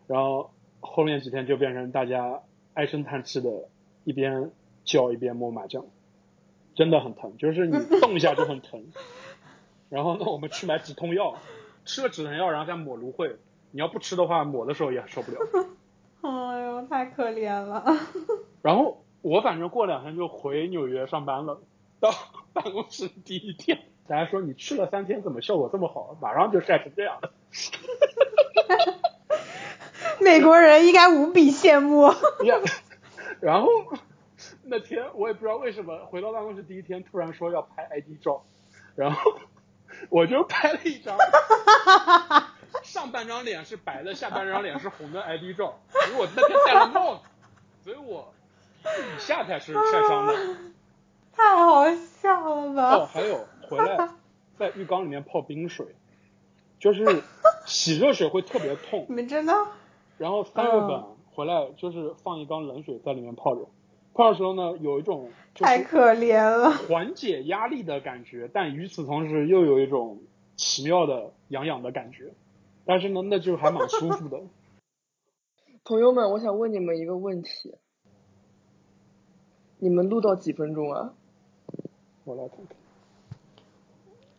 [0.08, 2.42] 然后后面几天就变成大家
[2.74, 3.50] 唉声叹气的，
[4.04, 4.52] 一边
[4.86, 5.86] 叫一边摸麻将。
[6.76, 8.86] 真的很疼，就是你动一下就很疼。
[9.90, 11.38] 然后呢，我们去买止痛药，
[11.86, 13.38] 吃了止疼药，然后再抹芦荟。
[13.72, 15.40] 你要不吃的话，抹的时候也受不了。
[16.22, 17.84] 哎呦，太可怜了。
[18.62, 21.62] 然后我反正过两天就回纽约上班了。
[22.00, 22.12] 到
[22.54, 26.18] 办公室第一天，大家说你去了三天，怎么效果这么好？
[26.22, 27.32] 马上就晒成这样了。
[30.22, 32.12] 美国人应该无比羡慕。
[33.40, 33.70] 然后。
[34.66, 38.44] 那天我也不知道为什么回到办公室第一天突然说要拍 ID 照，
[38.96, 39.38] 然后
[40.10, 41.18] 我就拍了一张，
[42.84, 45.80] 上半张脸是白的，下半张脸是红的 ID 照，
[46.10, 47.22] 因为我那天戴了帽子，
[47.84, 48.34] 所以我
[48.84, 50.34] 以下才是晒伤的。
[51.36, 52.96] 太好笑了吧！
[52.96, 54.10] 哦，还有回来
[54.60, 55.96] 在浴缸里面泡冰水，
[56.80, 57.24] 就是
[57.66, 59.08] 洗热水会特别痛。
[59.10, 59.54] 你们真的？
[60.20, 63.68] 然后三月份回来就是放一缸冷水在里面泡着。
[64.14, 70.20] 泡的时候呢，有一种太可怜了，缓解压力的感觉，但与此同时又有一种
[70.56, 72.32] 奇妙的痒痒的感觉，
[72.86, 74.42] 但是呢，那就还蛮舒服的。
[75.84, 77.76] 朋友们，我想问你们一个问题，
[79.80, 81.14] 你们录到几分钟啊？
[82.24, 82.78] 我来看看。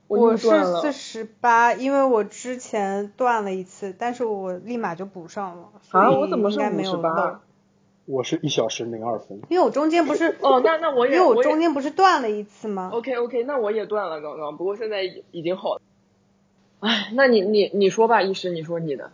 [0.07, 7.43] 我是四十八，因为我之前断了一次，但是我立马就补上了，啊，我怎么是五十八？
[8.07, 15.81] 我是一小时零二分，因为我中间不是哦，那那我也因为我中间不是断了一次吗？OK OK，那我也断了刚刚，不过现在已经好了。
[16.81, 19.13] 哎，那你你你说吧，医师，你说你的。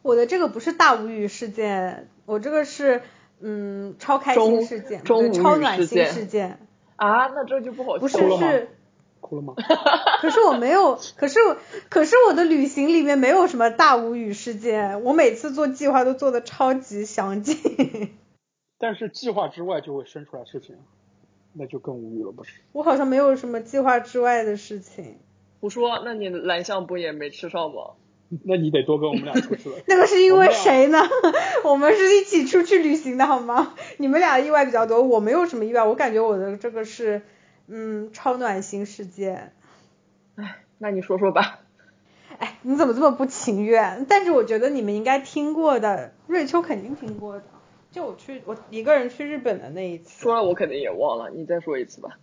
[0.00, 3.02] 我的这个不是大无语事件，我这个是
[3.40, 6.58] 嗯超开心事件，超暖心事件。
[6.96, 8.70] 啊，那这就不好不是是。
[9.20, 9.54] 哭了吗？
[10.20, 11.38] 可是我没有，可是
[11.88, 17.56] 可是我的旅行里面没有什么大无语事件，我每次做计划都做的超级详尽。
[18.82, 20.74] 但是计划之外就会生出来事情，
[21.52, 22.54] 那就更无语了，不是？
[22.72, 25.18] 我好像没有什么计划之外的事情。
[25.60, 27.92] 胡说，那你蓝象不也没吃上吗？
[28.42, 29.76] 那你得多跟我们俩出去了。
[29.86, 30.98] 那个是因为谁呢？
[31.62, 33.72] 我们是一起出去旅行的好吗？
[33.98, 37.22] 你们俩意外比较多，我没有什么意外，我感觉我的这个是
[37.68, 39.52] 嗯超暖心事件。
[40.34, 41.60] 哎，那你说说吧。
[42.38, 44.06] 哎，你怎么这么不情愿？
[44.08, 47.44] 但是我觉得你们应该听过的，瑞秋肯定听过的。
[47.92, 52.18] 就我去我一个人去日本的那一次，说了我肯定也忘了，你再说一次吧。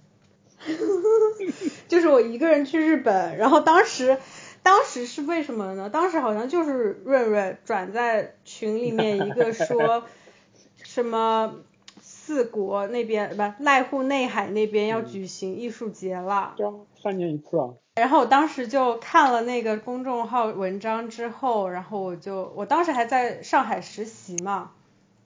[1.87, 4.17] 就是我一个人去日本，然后当时
[4.61, 5.89] 当时是为什么呢？
[5.89, 10.03] 当时好像就是瑞瑞转在群里面一个说
[10.83, 11.55] 什么
[12.01, 17.69] 四国那边不濑户内海那边要举行艺术节了，对啊，三年一次啊。
[17.95, 24.71] 然后我当时就看了那个公众号文章之后，然后我就我当时还在上海实习嘛。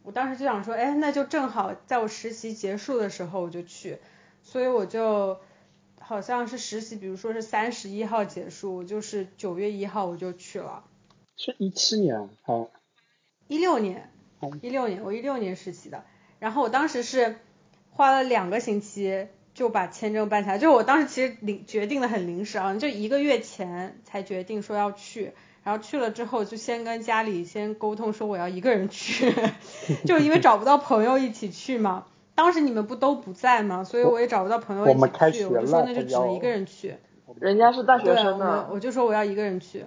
[0.04, 3.98] 我当时就想说，哎，那就正好在我实习结束的时候我就去，
[4.44, 5.40] 所以我就
[6.00, 10.84] 好像是实习，比如说是三十一号结束，我就是九月一号我就去了。
[11.38, 12.30] 是一七年啊？
[13.48, 14.12] 一六年，
[14.62, 16.04] 一六年，我一六年实习的。
[16.40, 17.38] 然后我当时是
[17.90, 20.58] 花了两个星期就把签证办下来。
[20.58, 25.34] 就我当时其实临决定的很临时啊，就一个月前才决定说要去，
[25.64, 29.34] 然后去了之后就先跟家里先沟通说我要一个人去，
[30.06, 32.06] 就因为找不到朋友一起去嘛。
[32.36, 33.84] 当时你们不都不在吗？
[33.84, 35.00] 所以我也找不到朋友一起
[35.32, 36.96] 去，我就说那就只能一个人去。
[37.40, 39.86] 人家是大学生呢，我就说我要一个人去，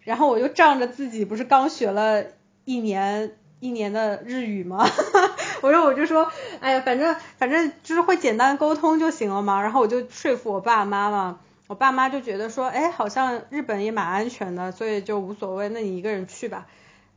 [0.00, 2.24] 然后我就仗着自己不是刚学了
[2.64, 4.84] 一年一年的日语吗？
[5.60, 9.60] 我说我就说，哎呀，反正反正就是会简单沟通就行了嘛。
[9.60, 16.66] 然后我就说服我爸妈嘛，我爸妈就觉得说，哎，好像日本也蛮安全的，所以就无所谓，那你一个人去吧。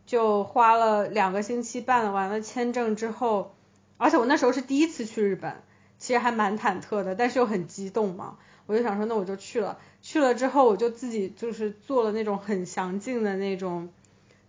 [0.05, 3.55] 就花了两个星期办完了签证之后，
[3.97, 5.63] 而且我那时候是第一次去日本，
[5.97, 8.37] 其实还蛮忐忑的，但是又很激动嘛。
[8.65, 9.79] 我就想说，那我就去了。
[10.01, 13.87] 去了之后，我就自己就是做了那种很详尽的那种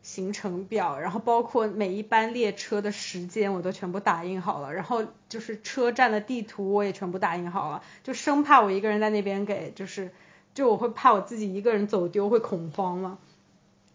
[0.03, 10.11] 行程表，然后包括每一班列车的时间我都全部打印好了，然后就是车站的地图我也全部打印好了，就生怕我一个人在那边给，就是
[10.55, 13.19] 就我会怕我自己一个人走丢会恐慌嘛。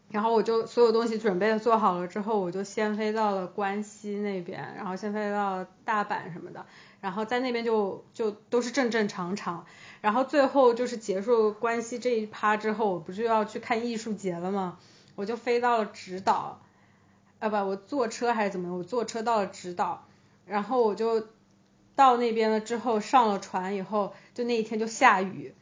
[0.10, 6.66] 然后我就所有东西准备做好了之后，我就先飞到了关西那边，然后先飞到大阪什么的，
[7.02, 9.66] 然后在那边就就都是正正常常。
[10.00, 14.78] 然后最后就是结束关西这一趴之后，我不是要去看艺术节了吗？
[15.18, 16.62] 我就飞到了直岛，
[17.40, 18.78] 啊不，我坐车还是怎么？
[18.78, 20.06] 我坐车到了直岛，
[20.46, 21.28] 然后我就
[21.96, 25.56] 到那边了之后上了船以后，就那一天就下雨，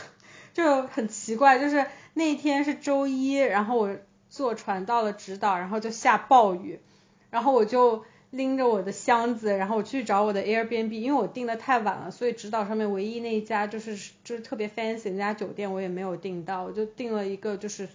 [0.52, 3.96] 就很奇怪，就是那一天是周一，然后我
[4.28, 6.78] 坐船到了直岛，然后就下暴雨，
[7.30, 8.04] 然后我就。
[8.30, 17.88] 拎着我的箱子，然后我去找我的 Airbnb，因为我订的太晚了，所以直岛上面唯一那一家就是就是特别 fancy 那家酒店我也没有订到，我就订了一个就是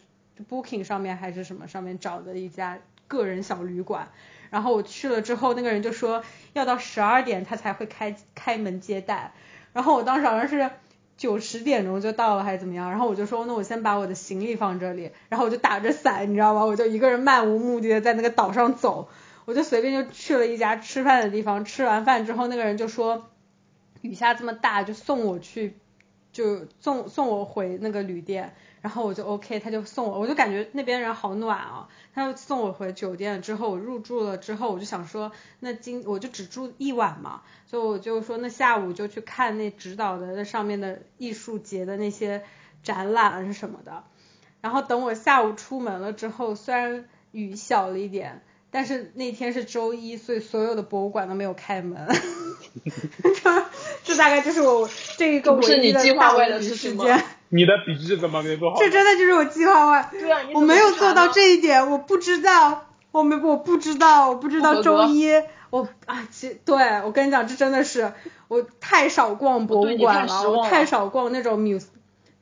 [0.49, 4.09] Booking 上面还是什么上面找的一家个人小旅馆，
[4.49, 6.23] 然后我去了之后，那个人就说
[6.53, 9.33] 要到十二点他才会开开门接待，
[9.73, 10.69] 然后我当时好像是
[11.15, 16.65] 九十点钟就到了还是怎么样，然后我就说那我先把我的行李放这里，然后我就打着伞，你知道吗？
[16.65, 19.09] 我就一个人漫无目的的在那个岛上走。
[19.45, 23.29] 我就随便就去了一家吃饭的地方，吃完饭之后，那个人就说
[23.99, 25.75] 雨下这么大，就送我去，
[26.33, 35.31] 就送送我回那个旅店，然后我就 OK，他就送我，我就感觉那边人好暖啊，他就送我回酒店之后，我入住了之后，我就想说，
[35.61, 42.43] 那今我就只住一晚嘛，所以我就说那下午就去看那指导的那上面的艺术节的那些
[42.83, 44.03] 展览什么的，
[44.59, 48.41] 然后等我下午出门了之后，虽然雨小了一点。
[48.75, 52.07] 但是那天是周一，所以所有的博物馆都没有开门。
[54.03, 57.23] 这这大概就是我这一个唯一的大外的时间。
[57.49, 58.79] 你的笔记怎么没做好？
[58.79, 60.09] 这真的就是我计划外。
[60.11, 65.27] 对啊，我没有做到这一点，我不知道，我没我不知道，我不知道周一
[65.69, 68.11] 我啊，其对我跟你讲，这真的是
[68.47, 71.85] 我太少逛博物馆了，我太少逛那种 muse。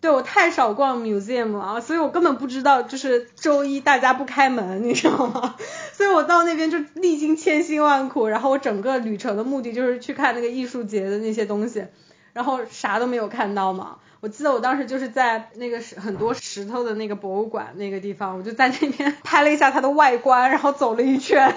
[0.01, 5.55] 对我太少逛 museum 了，所以我根本不知道就是周一大家不开门，你知道吗？
[5.93, 11.85] 所以我到那边就历经千辛万苦，然后我整个旅程的目的就是去看那个艺术节的那些东西，
[12.33, 13.97] 然后啥都没有看到嘛。
[14.21, 21.55] 我记得我当时就是在那个很多石头的那个博物馆那个地方，我就在那边拍了一下它的外观，然后走了一圈，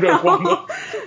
[0.00, 0.38] 然后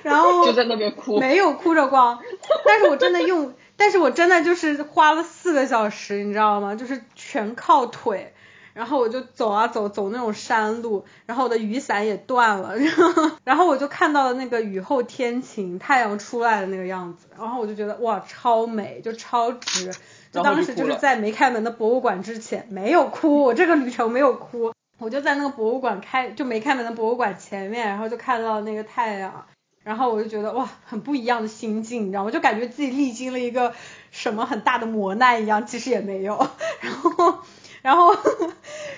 [0.02, 2.20] 然后就在那边哭，没有哭着逛，
[2.66, 3.54] 但是我真的用。
[3.82, 6.76] 但是我真的就是花了四个小时，你知道吗？
[6.76, 8.32] 就是全靠腿，
[8.76, 12.76] 然后我就走啊走，走那种山路，然后我的雨伞也断了，
[13.44, 19.92] 然后我就看到了那个雨后天晴，太阳出来的那个样子，然后我就觉得哇，超美，就超值。
[20.32, 29.44] 就当时就是在没开门的博物馆之前，没有哭，我这个旅程没有哭，我就在那个博物馆开就没开门的博物馆前面，然后就看到那个太阳。
[29.84, 32.32] 然后我就觉得哇，很不一样的心境，你知道吗？
[32.32, 33.74] 就感觉自己历经了一个
[34.12, 36.36] 什么很大的磨难一样，其实也没有。
[36.82, 37.40] 然后，
[37.82, 38.16] 然后，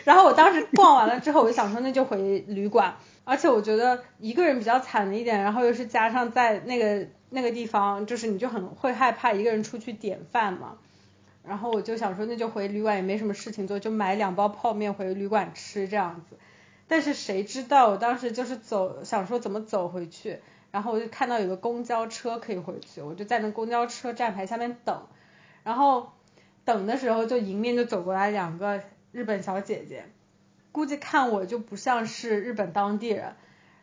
[0.03, 2.95] 然后我当时逛完了之后，我就想说那就回旅馆。
[3.25, 10.75] 而且我觉得一个人比较惨的一点，然后又是加上在那个那个地方，就是你就很会害怕一个人出去点饭嘛。
[11.45, 16.37] 然后我就想说那就回旅馆也没什么事情做，就买两包泡面回旅馆吃这样子。
[16.89, 20.39] 但是谁知道我当时就是走想说怎么走回去。
[20.73, 25.03] 然后我就看到有个公交车可以回去，我就在那公交车站牌下面等，
[25.63, 26.11] 然后
[26.65, 30.05] 等的时候就迎面就走过来两个日本小姐姐，
[30.71, 33.35] 估计看我就不像是日本当地人，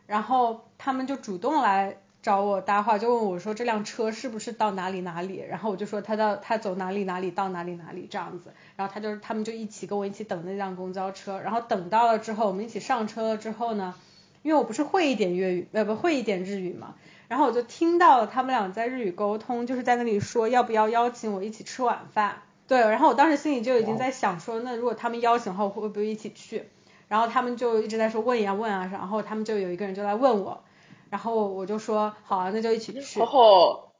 [0.05, 13.95] 然后他们就主动来找我搭话，就问我说这辆车是不是到哪里哪里，然后我就说他到他走哪里哪里到哪里哪里这样子，然后他就他们就一起跟我一起等那辆公交车，然后等到了之后我们一起上车了之后呢。
[14.41, 16.95] 因为我不是会一点粤语，呃不会一点日语嘛，
[17.27, 22.41] 然后我就听到了他们俩在日语沟通，就是在那里说要不要邀请我一起吃晚饭。
[22.67, 26.63] 对，然后我当时心里就已经在想说，那如果他们邀请的话，我会不会一起去？
[27.07, 30.63] 然后他们就一直在说问呀问啊，然后他们就有一个人就来问我，
[31.09, 33.19] 然后我就说好啊，那就一起去。
[33.19, 33.91] 然后，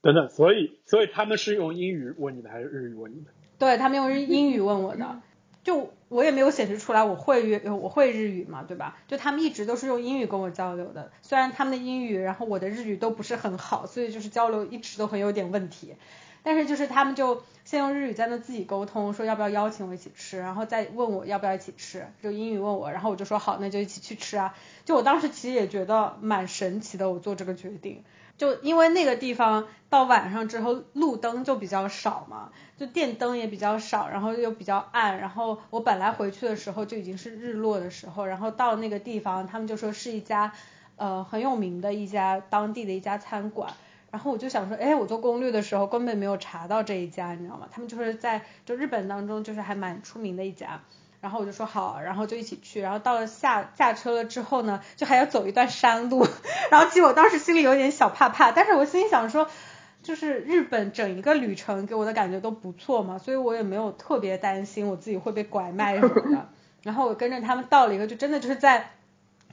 [0.00, 3.30] 等等，所以所以他们是用英语问你的还是日语问你的？
[3.58, 5.20] 对他们用英语问我的。
[5.66, 8.96] 就我也没有显示出来我会日我会日语嘛，对吧？
[9.08, 15.96] 就他们一直都是用英语跟我交流的，虽然他们的英语，然后我的日语都不是很好，所以就是交流一直都很有点问题。
[16.44, 24.54] 但是就是他们就先用日语在那自己沟通，说要不要邀请我一起吃，然后再问我要不要一起吃，就英语问我，然后我就说好，那就一起去吃啊。
[24.84, 28.04] 就我当时其实也觉得蛮神奇的，我做这个决定。
[28.36, 40.52] 就因为那个地方到晚上之后路灯就比较少嘛，就电灯也比较少，然后又比较暗，然后我本来回去的时候就已经是日落的时候，然后到那个地方，他们就说是一家
[40.96, 43.72] 呃很有名的一家当地的一家餐馆，
[44.10, 47.66] 然后我就想说，哎，我做攻略的时候根本没有查到这一家，你知道吗？
[47.70, 50.80] 他们就是在就日本当中就是还蛮出名的一家。
[51.26, 52.80] 然后我就说好，然后就一起去。
[52.80, 56.24] 然后到了下下车了之后呢，就还要走一段山路。
[56.70, 59.48] 然后其实我当时心里有点小怕怕，但是我心里想说，
[60.04, 66.48] 就是日本整一个旅程给我的感觉都不错嘛，所以我也没有特别担心我自己会被拐卖什么的。
[66.84, 68.92] 然后我跟着他们到了一个，就真的就是在，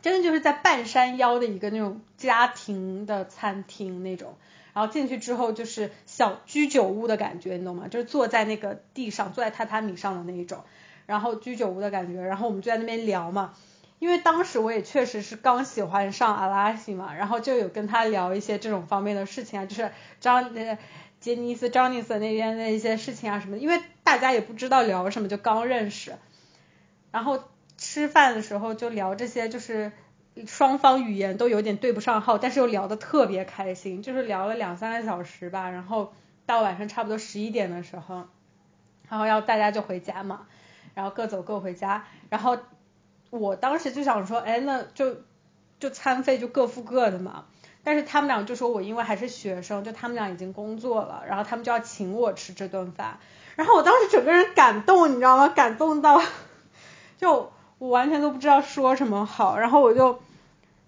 [0.03, 4.35] 真的就是在半山腰的一个那种家庭的餐厅那种。
[4.73, 7.87] 然后进去之后就是小居酒屋的感觉，你懂吗？
[7.87, 10.59] 就是坐在那个地上，坐在榻榻米上的那一种。
[11.05, 13.53] 然后居酒屋的感觉，然后我们就在那边聊嘛，
[13.99, 20.77] 因为当时我也确实是刚喜欢上阿拉西嘛，然后就有跟他聊一些这种方面的事情啊，就是张呃
[21.19, 26.15] 杰尼斯张尼斯那边的一些事情啊什么，因为大家也不知道聊什么，就刚认识，
[27.11, 27.43] 然后
[27.77, 29.91] 吃饭的时候就聊这些，就是
[30.47, 36.13] 双方语言都有点对不上号，但是又聊得特别开心，就是聊了两三个小时吧，然后
[36.45, 38.25] 到晚上差不多十一点的时候，
[39.07, 40.47] 然后要大家就回家嘛。
[40.93, 42.57] 然后各走各回家，然后
[43.29, 45.17] 我当时就想说，哎，那就
[45.79, 47.45] 就餐费就各付各的嘛。
[47.85, 53.19] 但是他们俩就说我因为还是学生，就他们俩已经工作了，然后他们就要请我吃这顿饭。
[53.55, 55.49] 然后我当时整个人感动，你知道吗？
[55.49, 56.21] 感动到
[57.17, 59.57] 就我完全都不知道说什么好。
[59.57, 60.21] 然后我就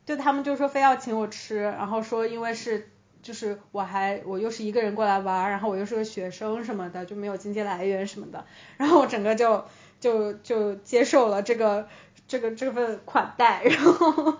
[0.05, 2.89] 就他们就说非要请我吃，然后说因为是
[3.21, 8.45] 就是我还我又是一个人过来玩，然后我又是个学生什么的，就没有经济来源什么的。
[8.77, 9.65] 然后我整个就。
[10.05, 11.87] 就就接受了这个
[12.27, 14.37] 这个这份款待，然后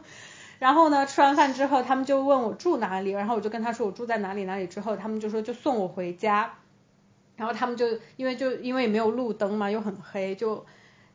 [0.59, 6.53] 然后呢，吃完饭之后，他们就问我住哪里，然后我就跟他说我住在哪里哪里，之后他们就说就送我回家，
[7.36, 10.63] 然后他们就因为就因为也没有路灯嘛，又很黑，就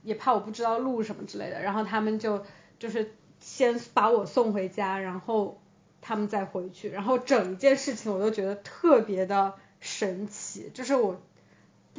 [0.03, 2.43] 也怕我不知道路什么之类的，然后他们就
[2.81, 5.61] 就是先把我送回家，然后
[6.01, 11.21] 他们再回去，然后整一件事情我都觉得特别的神奇，就是我。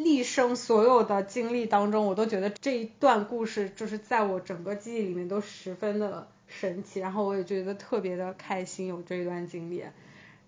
[0.03, 9.83] 毕生所有的经历当中，我都觉得这一段故事就是在我整个记忆里面都十分的神奇，然后我也觉得特别的开心有这一段经历。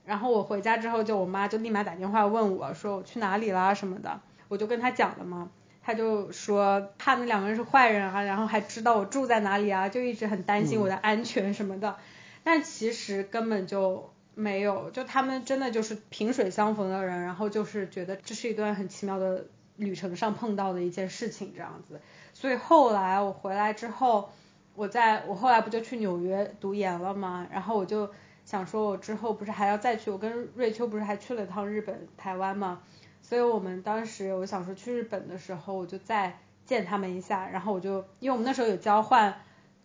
[0.06, 5.52] 然后我回家之后，就我妈就立马打电话问我说我去哪里啦什么的，我就跟她讲了嘛，
[5.84, 11.96] 她就说怕那两个人是坏人啊，然后还知道我住在哪里啊，就一直很担心我的安全什么的，
[12.44, 14.10] 但其实根本就。
[14.36, 19.46] 没有，就他们真的就是萍水相逢的人，然后就是觉得这是一段很奇妙的
[19.78, 22.02] 旅程上碰到的一件事情这样子。
[22.34, 24.30] 所以后来我回来之后，
[24.76, 27.48] 我在我后来不就去纽约读研了吗？
[27.52, 28.10] 然后我就
[28.44, 30.10] 想说，我之后不是还要再去？
[30.10, 32.82] 我跟瑞秋不是还去了一趟日本、台湾吗？
[33.22, 37.48] 所以我们当时我想说去日本的时候，我就再见他们一下。
[37.50, 39.36] 然后我就因为我们那时候有交换。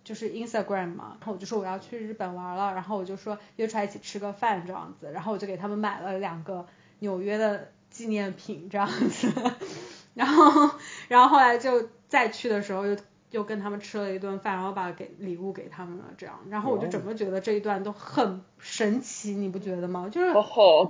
[0.08, 6.66] 就是 Instagram 嘛，然后我就说我要去日本玩了，然后我就说约出来一起吃个饭这样子，然后我就给他们买了两个
[7.00, 9.30] 纽约的纪念品这样子，
[10.14, 10.70] 然后
[11.08, 12.96] 然后后来就再去的时候又。
[13.30, 20.08] 就跟他们吃了一顿饭，然后把给礼物给他们了，这样，然后我就整个觉得这一段都很神奇，你不觉得吗？
[20.10, 20.32] 就是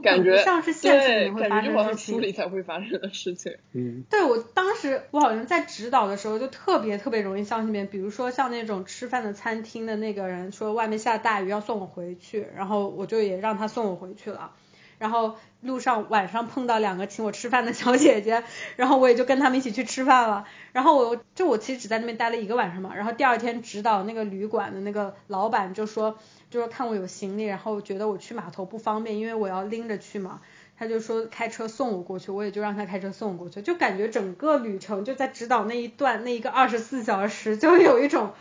[0.02, 3.56] 感觉像是现实里面会发生的事情，书里才会发生的事情。
[3.72, 14.52] 嗯，对我当时我好像在指导的时候就特别特别容易相信别人，比如说像那种吃饭的餐厅的那个人说外面下大雨要送我回去，然后我就也让他送我回去了。
[14.98, 18.42] 然后路上晚上碰到两个请我吃饭的小姐姐，
[18.76, 20.44] 然后我也就跟他们一起去吃饭了。
[20.72, 22.94] 然后我就我其实只在那边待了一个晚上嘛。
[22.94, 26.18] 然后第二天指导那个旅馆的那个老板就说，
[26.50, 30.40] 就说看我有行李，然后觉得我去码头不方便，因为我要拎着去嘛。
[30.80, 33.60] 他就说开车送我过去，我也就让他开车送我过去。
[33.60, 38.32] 就感觉整个旅程就在指导那一段那一个二十四小时，就有一种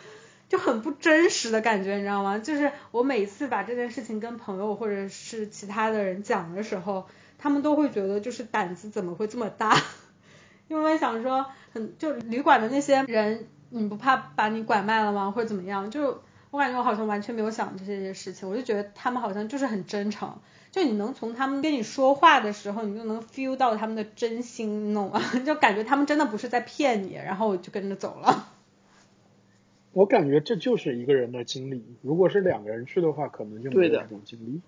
[0.50, 2.38] 就很不真实的感觉，你知道吗？
[2.38, 7.06] 就是我每次把这件事情跟朋友或者是其他的人讲的时候，
[7.38, 9.76] 他们都会觉得就是胆子怎么会这么大？
[10.70, 15.32] 因为想说，很就旅馆的那些人，你不怕把你拐卖了吗？
[15.32, 15.90] 或者怎么样？
[15.92, 20.40] 就我感觉我好像完全没有想这些事情，我就觉得他们好像就是很真诚，
[20.72, 28.54] 就你能从他们跟你说话的时候，你就能 feel 到他们的真心，那种 就感觉他们真的不是在骗你，然后我就跟着走了。
[29.98, 34.62] 我感觉这就是一个人的经历，如果是两个人去的话，可能就没有这种经历。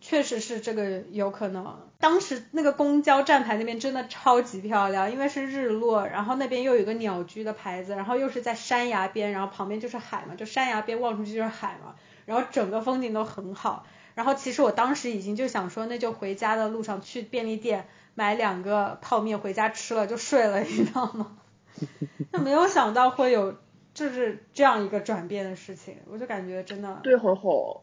[0.00, 1.78] 确实是这个有可能。
[2.00, 11.94] 当时那个公交站牌那边真的超级漂亮，因为是日落，然后那边又有一个鸟居的牌子，然后又是在山崖边，然后旁边就是海嘛，就山崖边望出去就是海嘛，
[12.24, 13.86] 然后整个风景都很好。
[14.16, 17.86] 然后其实我当时已经就想说，那就回家的路上去便利店
[18.16, 21.38] 买两个泡面回家吃了就睡了，你知道吗？
[22.32, 23.54] 就没有想到会有。
[23.96, 27.82] 就是这样一个转变的事情，我就感觉真的对很好，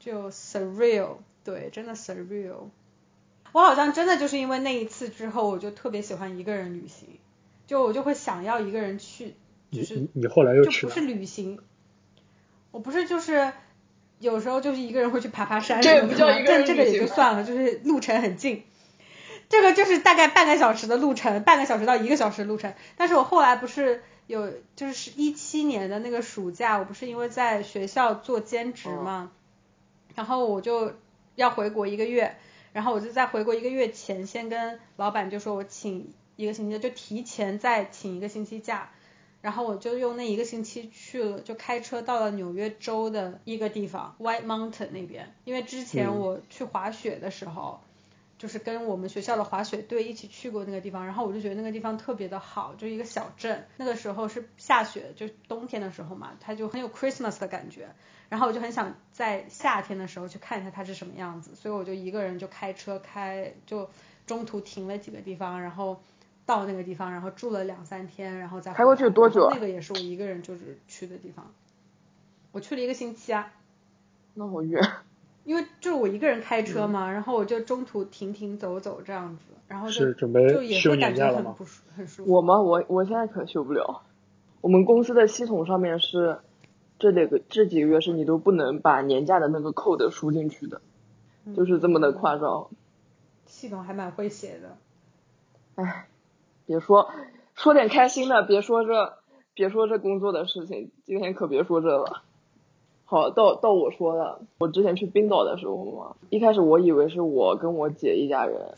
[0.00, 2.70] 就 surreal，对，真的 surreal。
[3.52, 7.20] 我好像真的就是因为那一次之后，我就特别喜欢一个人旅行，
[7.68, 9.36] 就我就会想要一个人去，
[9.70, 11.60] 就是你后来又去不是旅行，
[12.72, 13.52] 我不是就是
[14.18, 18.64] 有时候就是一个人会去爬爬山什么的，但这个也就算了，就是路程很近。
[19.48, 22.74] 这个就是大概半个小时的路程，半个小时到一个小时的路程。
[22.96, 24.02] 但是我后来不是。
[24.28, 29.32] 有就是一七年的那个暑假，我不是因为在学校做兼职嘛，
[30.14, 30.92] 然后我就
[31.34, 32.36] 要回国一个月，
[32.74, 38.90] 然后我就在回国一个月前，先跟老板就说我请一个星期，就提前再请一个星期假，
[39.40, 47.80] 然后我就用那一个星期去了，就开车到了纽约州的一个地方，White Mountain 那边，因为之前我去滑雪的时候。
[48.38, 53.66] 就是跟我们学校的滑雪队一起去过那个地方，然后我就觉得那个地方特别的好，就一个小镇。
[53.76, 57.88] 那个时候是下雪，就冬天的时候嘛，它就很有 Christmas 的感觉。
[58.28, 63.90] 然后我就很想在夏天的时候去看一下它是什么样子，所以我就一个人就开车开，就
[64.26, 66.00] 中途停了几个地方，然后
[66.46, 69.50] 到那个地方，然后住了两三天，然后再开过去多久？
[69.50, 71.52] 那个也是我一个人就是去的地方，
[72.52, 73.52] 我去了一个星期啊。
[74.34, 74.80] 那么远。
[75.48, 82.30] 因为就是我一个人开车嘛，然后我就中途停停走走这样子，然后就就也会感觉很不舒很舒服。
[82.30, 82.60] 我吗？
[82.60, 84.02] 我我现在可休不了。
[84.60, 86.40] 我们公司的系统上面是
[86.98, 90.82] 这几个这几个月是你都不能把年假的那个 code 输进去的，
[91.56, 92.68] 就是这么的夸张。
[93.46, 94.76] 系统还蛮会写的。
[95.76, 96.08] 唉，
[96.66, 97.10] 别说
[97.54, 99.16] 说点开心的，别说这
[99.54, 102.22] 别说这工作的事情，今天可别说这了。
[103.10, 108.74] 好，到到我说了，我之前去冰岛的时候嘛，一开始我以为是我跟我姐一家人，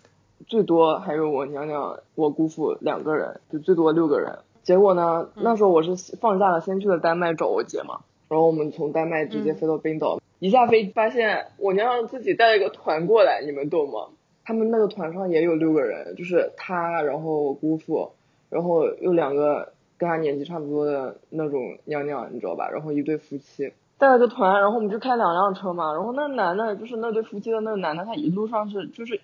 [0.47, 4.39] 最多还有我娘娘、我姑父两个人，就最多六个人。
[4.63, 14.11] 结果呢，那时候我是放假了，先去了丹麦找我姐嘛，然后我们从丹麦直接飞到冰岛，一下飞发现我娘娘自己带了一个团过来，你们懂吗？
[14.45, 18.13] 他们那个团上也有六个人，就是她，然后我姑父，
[18.49, 22.71] 然后又两个跟她年纪差不多的那种娘娘，你知道吧？
[22.71, 23.73] 然后一对夫妻。
[24.01, 29.21] 带了个团，然后我们就开两辆车嘛，然后那男的，就是那对夫妻的那个男的，他一路上是就是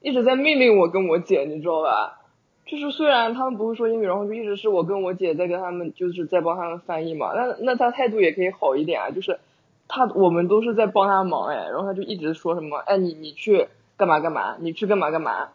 [0.00, 2.20] 一直在命令我跟我姐，你知道吧？
[2.64, 7.32] 就是虽然他们不会说英语，然后就一直是我跟我姐在跟他们，就是在帮他们翻译嘛。
[7.34, 9.38] 那那他态度也可以好一点啊，就是
[9.86, 15.50] 他我们都是在帮他忙哎，然后他就一直说什么哎你你去干嘛干嘛，你去干嘛干嘛。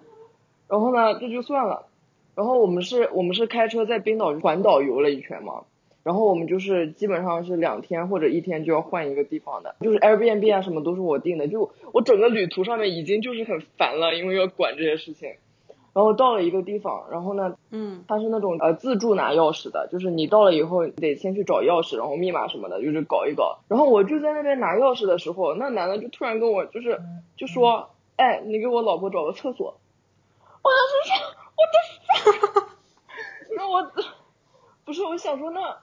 [0.70, 1.88] 然后呢这就算了，
[2.36, 5.64] 然后我们是我们是开车在冰岛环岛游了一圈嘛。
[6.04, 15.36] 然后我们就是基本上是两天或者一天就要换一个地方的，就是 Airbnb 啊什么都是我定的，就我整个旅途上面已经就是很烦了，因为要管这些事情。
[15.94, 23.60] 然后到了一个地方，然后呢，嗯，他是那种呃自助拿钥匙的，就是你到了以后得先去找钥匙，然后密码什么的，就是搞一搞。
[23.68, 27.02] 然后我就在那边拿钥匙的时候，那男的就突然跟我就是
[27.36, 29.78] 就说，哎，你给我老婆找个厕所。
[30.64, 31.18] 我当时说，
[31.58, 32.68] 我的，
[33.58, 33.92] 那我
[34.86, 35.78] 不是我想说那。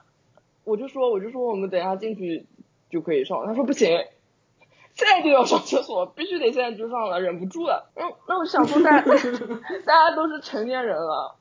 [0.69, 2.45] 我就说，我就说，我们等下进去
[2.89, 3.45] 就可以上。
[3.45, 3.89] 他说不行，
[4.93, 7.89] 现在就要上厕所，必须得现在就上了，忍不住了。
[7.95, 9.05] 那那我想说，大家
[9.85, 11.35] 大家都是成年人了，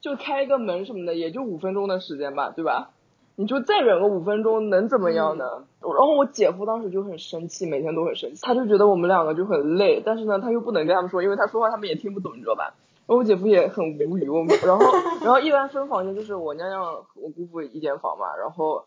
[0.00, 2.90] 就开一个门什么的，也就五分钟的时间吧，对吧？
[3.36, 5.44] 你就再忍个五分钟，能怎么样呢？
[5.80, 12.74] 然后我姐夫当时就很生气，每天都很生气，他就觉得我们两个就很累，但是呢，他又不能跟他们说，因为他说话他们也听不懂，你知道吧？
[13.06, 14.84] 我姐夫也很无语，我们然后
[15.20, 16.82] 然后一般分房间就是我娘娘
[17.14, 18.84] 我姑父一间房嘛，然后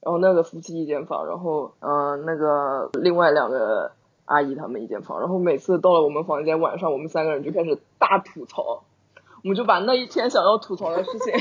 [0.00, 3.92] 然后那个夫妻一间房，然后嗯那个另外两个
[4.24, 8.82] 阿姨他们一间房，然后每次到了我们房间晚上，我们三个人就开始大吐槽，
[9.42, 11.32] 我们就把那一天想要吐槽的事情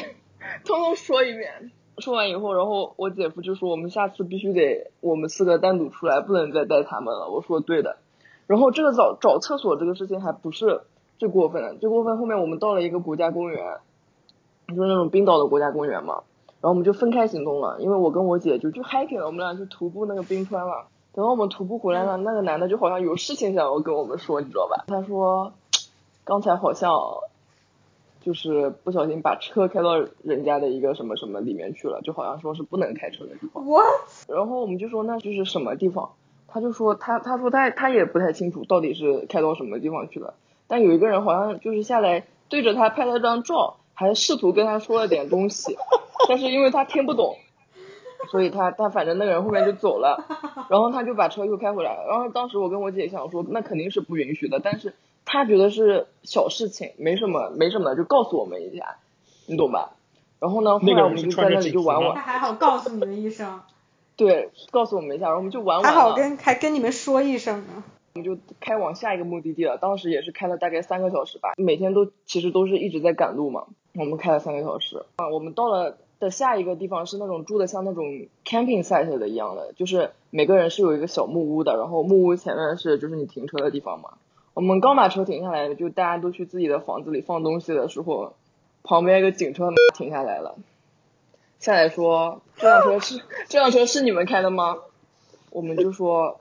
[0.66, 7.30] 通通说一遍，说完以后，然后我姐夫就说我们下次必须得我们四个单独出来，不能再带他们了。
[7.30, 7.98] 我说对的。
[8.46, 10.82] 然后这个找找厕所这个事情还不是
[11.20, 13.78] 最过分的，最过分后面我们到了一个国家公园，
[14.70, 16.24] 就是那种冰岛的国家公园嘛。
[16.62, 20.88] 然后我们就分开行动了，因为我跟我姐就去 hiking 了，我们俩去徒步那个冰川了。
[21.14, 24.86] 等到我们徒步回来了，那个男的就好像有事情想要跟我们说，你知道吧？
[24.88, 25.54] 他说
[26.24, 26.92] 刚才好像。
[28.22, 33.64] 就是不小心把车开到人家的一个什么什么里面去了，就好像说是不能开车的地方。
[33.64, 34.28] What？
[34.28, 36.12] 然后我们就说那就是什么地方？
[36.50, 40.34] 他就说他他说他他也不太清楚到底是开到什么地方去了。
[40.70, 45.76] 但有一个人好像就是下来对着他拍了张照，还试图跟他说了点东西，
[46.30, 47.36] 但是因为他听不懂，
[48.32, 50.24] 所以他他反正那个人后面就走了，
[50.70, 52.06] 然后他就把车又开回来了。
[52.08, 54.94] 然后当时我跟我姐想说那肯定是不允许的，但是。
[55.32, 58.96] 他觉得是小事情，没什么，没什么，就告诉我们一下，
[59.46, 59.92] 你懂吧？
[60.40, 62.16] 然后呢，后来我们就在那里就玩玩。
[62.16, 63.62] 他还好告诉你们一声。
[64.16, 65.94] 对，告诉我们一下，然后我们就玩玩。
[65.94, 67.84] 还好跟还跟你们说一声呢。
[68.14, 73.68] 我们就开往下一个目的地了，当时也是开了大概三个小时吧，每天都其实都是一直在赶路嘛。
[73.96, 78.06] 我们开了三个小时啊，我们到了的下一个地方是那种住的像那种
[78.46, 84.12] camping site 的一样的，就是每个人是有一个小木屋的，然后木屋前面是就是你停车的地方嘛。
[84.54, 88.34] 我们刚把车停下来，就大家都去自己的房子里放东西的时候，
[88.84, 90.56] 旁边一个警车 停下来了，
[91.60, 94.78] 下来说这辆车是这辆车是你们开的吗？
[95.52, 96.40] 我们就说，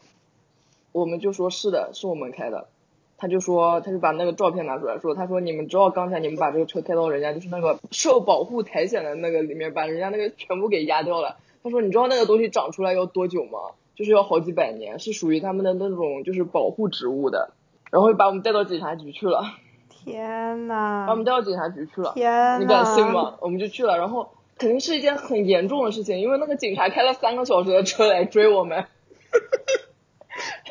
[0.98, 2.68] 我们就说是的，是我们开的。
[3.16, 11.36] 他就说，他就把那个照片拿出来说，他说你们知道刚才你们把这个车开到人家就是那个受保护苔藓的那个里面，把人家那个全部给压掉了。
[11.62, 13.58] 他说你知道那个东西长出来要多久吗？
[13.96, 17.50] 就是要好几百年，是属于他们的那种就是保护植物的。
[17.90, 19.42] 然后就把我们带到警察局去了。
[19.88, 21.04] 天呐！
[21.08, 22.12] 把我们带到警察局去了。
[22.14, 23.34] 天你敢信吗？
[23.40, 28.84] 我们就去了，然后肯定是一件很严重的事情，因为那个警察开了三个小时的车来追我们。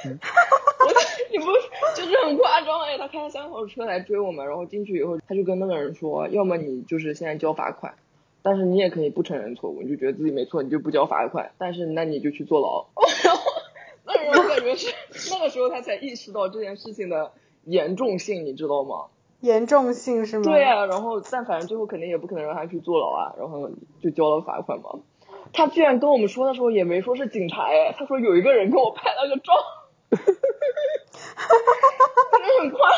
[0.06, 0.92] 我
[1.32, 1.46] 你不
[1.96, 2.98] 就是很夸张哎？
[2.98, 7.96] 他开了三号车来追我们，然后进去以后，他就跟那个人说，要么你就是现在交罚款，
[8.44, 12.86] 但是你也可以不承认错误，你就觉得自己没错，你就不交罚款，但是那你就去坐牢。
[13.24, 13.42] 然后。
[14.08, 14.88] 我感觉是
[15.32, 17.34] 那个时候他才意识到这件事情的
[17.66, 19.08] 严重性，你知道吗？
[19.42, 20.44] 严重性是吗？
[20.46, 23.70] 对啊，然后但反正最后肯定也不可能让他去坐牢啊，然后
[24.02, 25.00] 就交了罚款嘛。
[25.54, 29.54] 他居然跟我们说的时候也没说是警察哎，他说有一个人跟我拍了个照，
[30.12, 30.24] 哈哈
[31.36, 32.98] 哈哈哈，很夸张。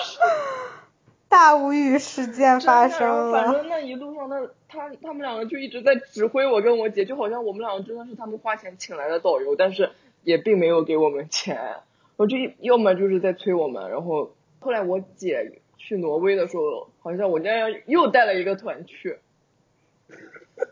[1.27, 3.31] 大无语事件发生了。
[3.31, 9.91] 反正那一路上，那他他们两个就一直在指挥我跟我姐，就好像我们两个真的是他们花钱请来的导游，但是。
[10.21, 11.77] 也并没有给我们钱，
[12.17, 19.17] 我就要么就是在催我们，然后后来我姐去挪威的时候，好像我家又带了一个团去，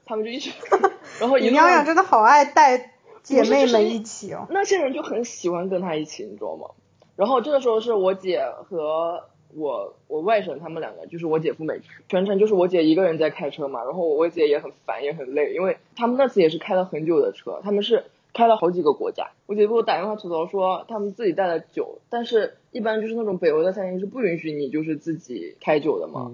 [0.06, 0.52] 他们就一起，
[1.22, 2.97] 然后你娘娘真的好爱带
[3.28, 6.68] 姐妹们一起哦，那些人就很喜欢跟他一起，你知道吗？
[7.16, 9.24] 然后这个时候是我姐和
[9.56, 18.06] 我我外甥他们两个，就是我姐夫没去，全程就是我姐一个人在开车嘛，然后我姐也很烦也很累，因为他们那次也是开了很久的车，他们是。
[18.34, 26.32] 开了好几个国家，我姐给我打电话吐槽说他们自己带了酒，但是一般就是那种北欧的餐厅是不允许你就是自己开酒的嘛。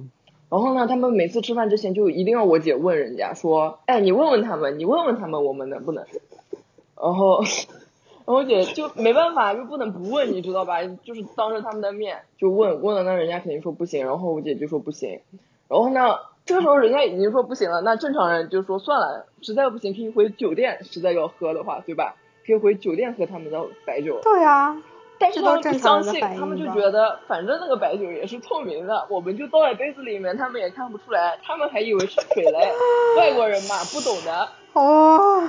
[0.49, 6.03] 然后呢，他们每次吃饭之前就一定要我姐问人家说，哎，你问问他们，你问问他们我们能不能。
[7.03, 7.43] 然后，
[8.25, 10.81] 我姐就没办法，就不能不问，你知道吧？
[11.03, 15.19] 就是当着他们的面就问，问了那人家肯定说不行，然后我姐就说不行。
[15.67, 16.15] 然后呢？
[16.45, 22.15] 这个时候人家已经说不行了，那正常人就说算了，实在不行可以回酒店，实在要喝的话，对吧？
[22.45, 24.19] 可以回酒店喝他们的白酒。
[24.21, 24.75] 对啊，
[25.17, 32.73] 但是他们不相信，他们就觉得反正那个白酒也是透明的，我们就倒在杯子里面，他们也看不出来，他们还以为是水嘞。
[33.17, 34.49] 外国人嘛，不懂的。
[34.73, 35.47] 哦。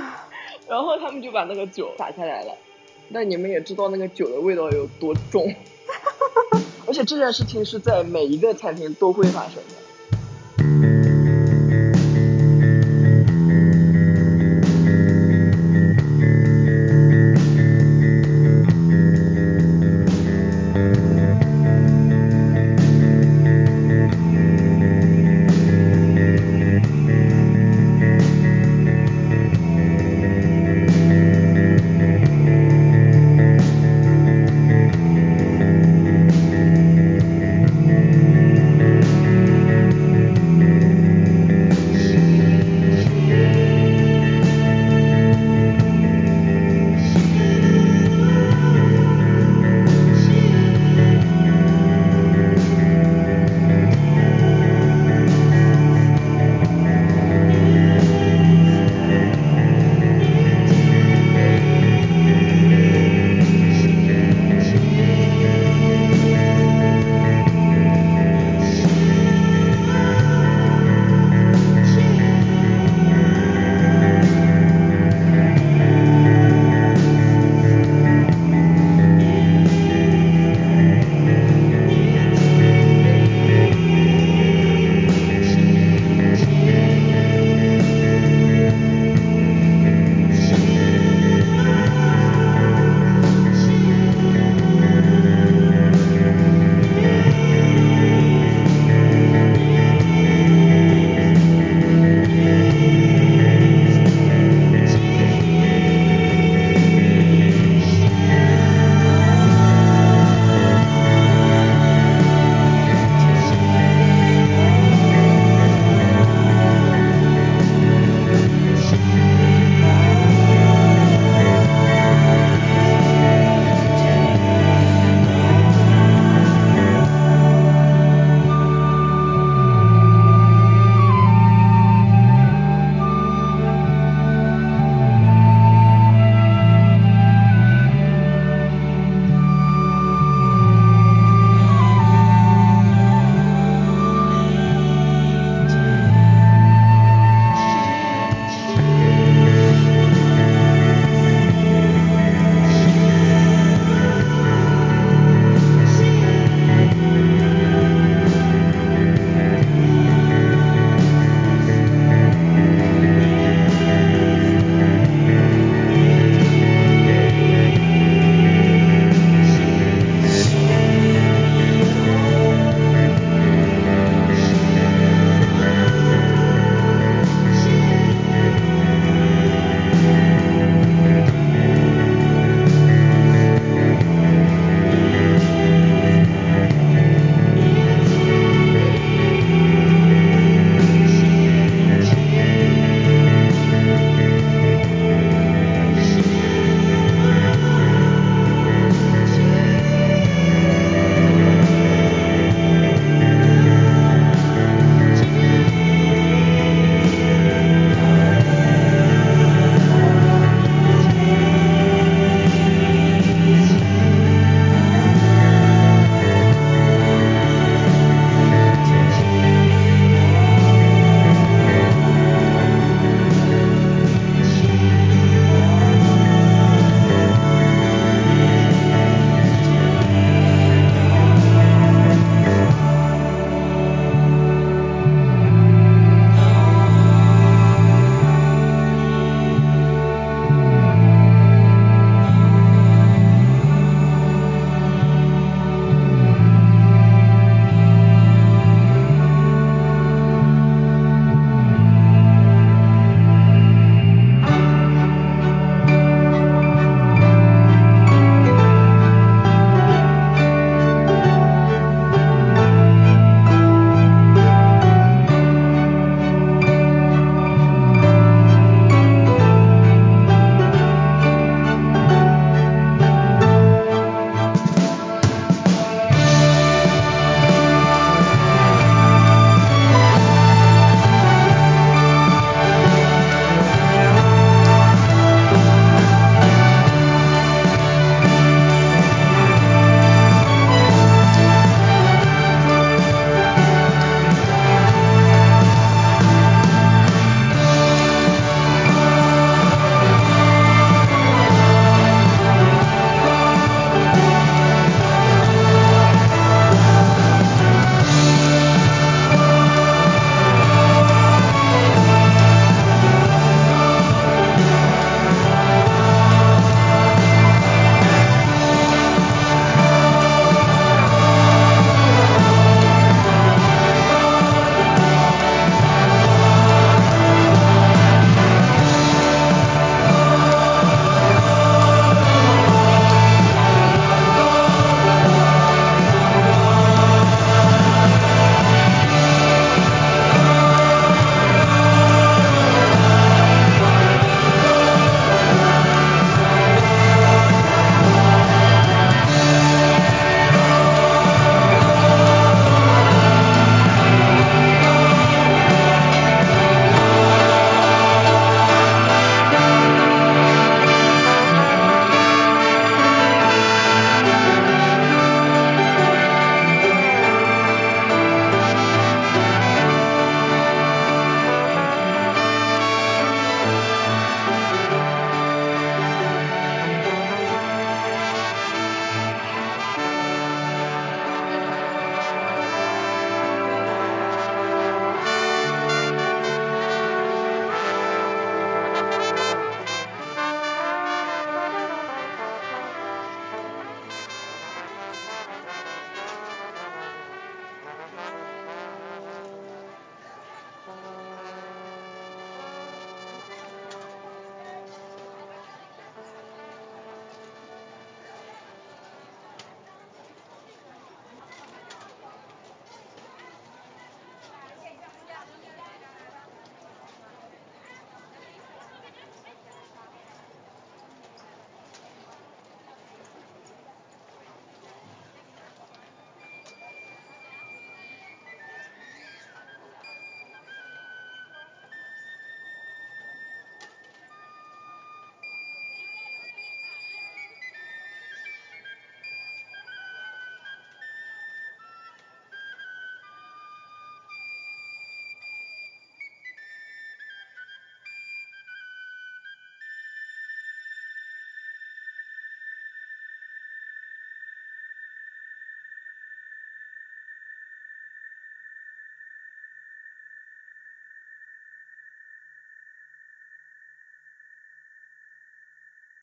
[0.68, 2.56] 然后他们就把那个酒洒下来了，
[3.08, 5.54] 那你们也知道那个酒的味道有多重。
[6.86, 9.84] 而且这件事情是在每一个餐厅都会发生的。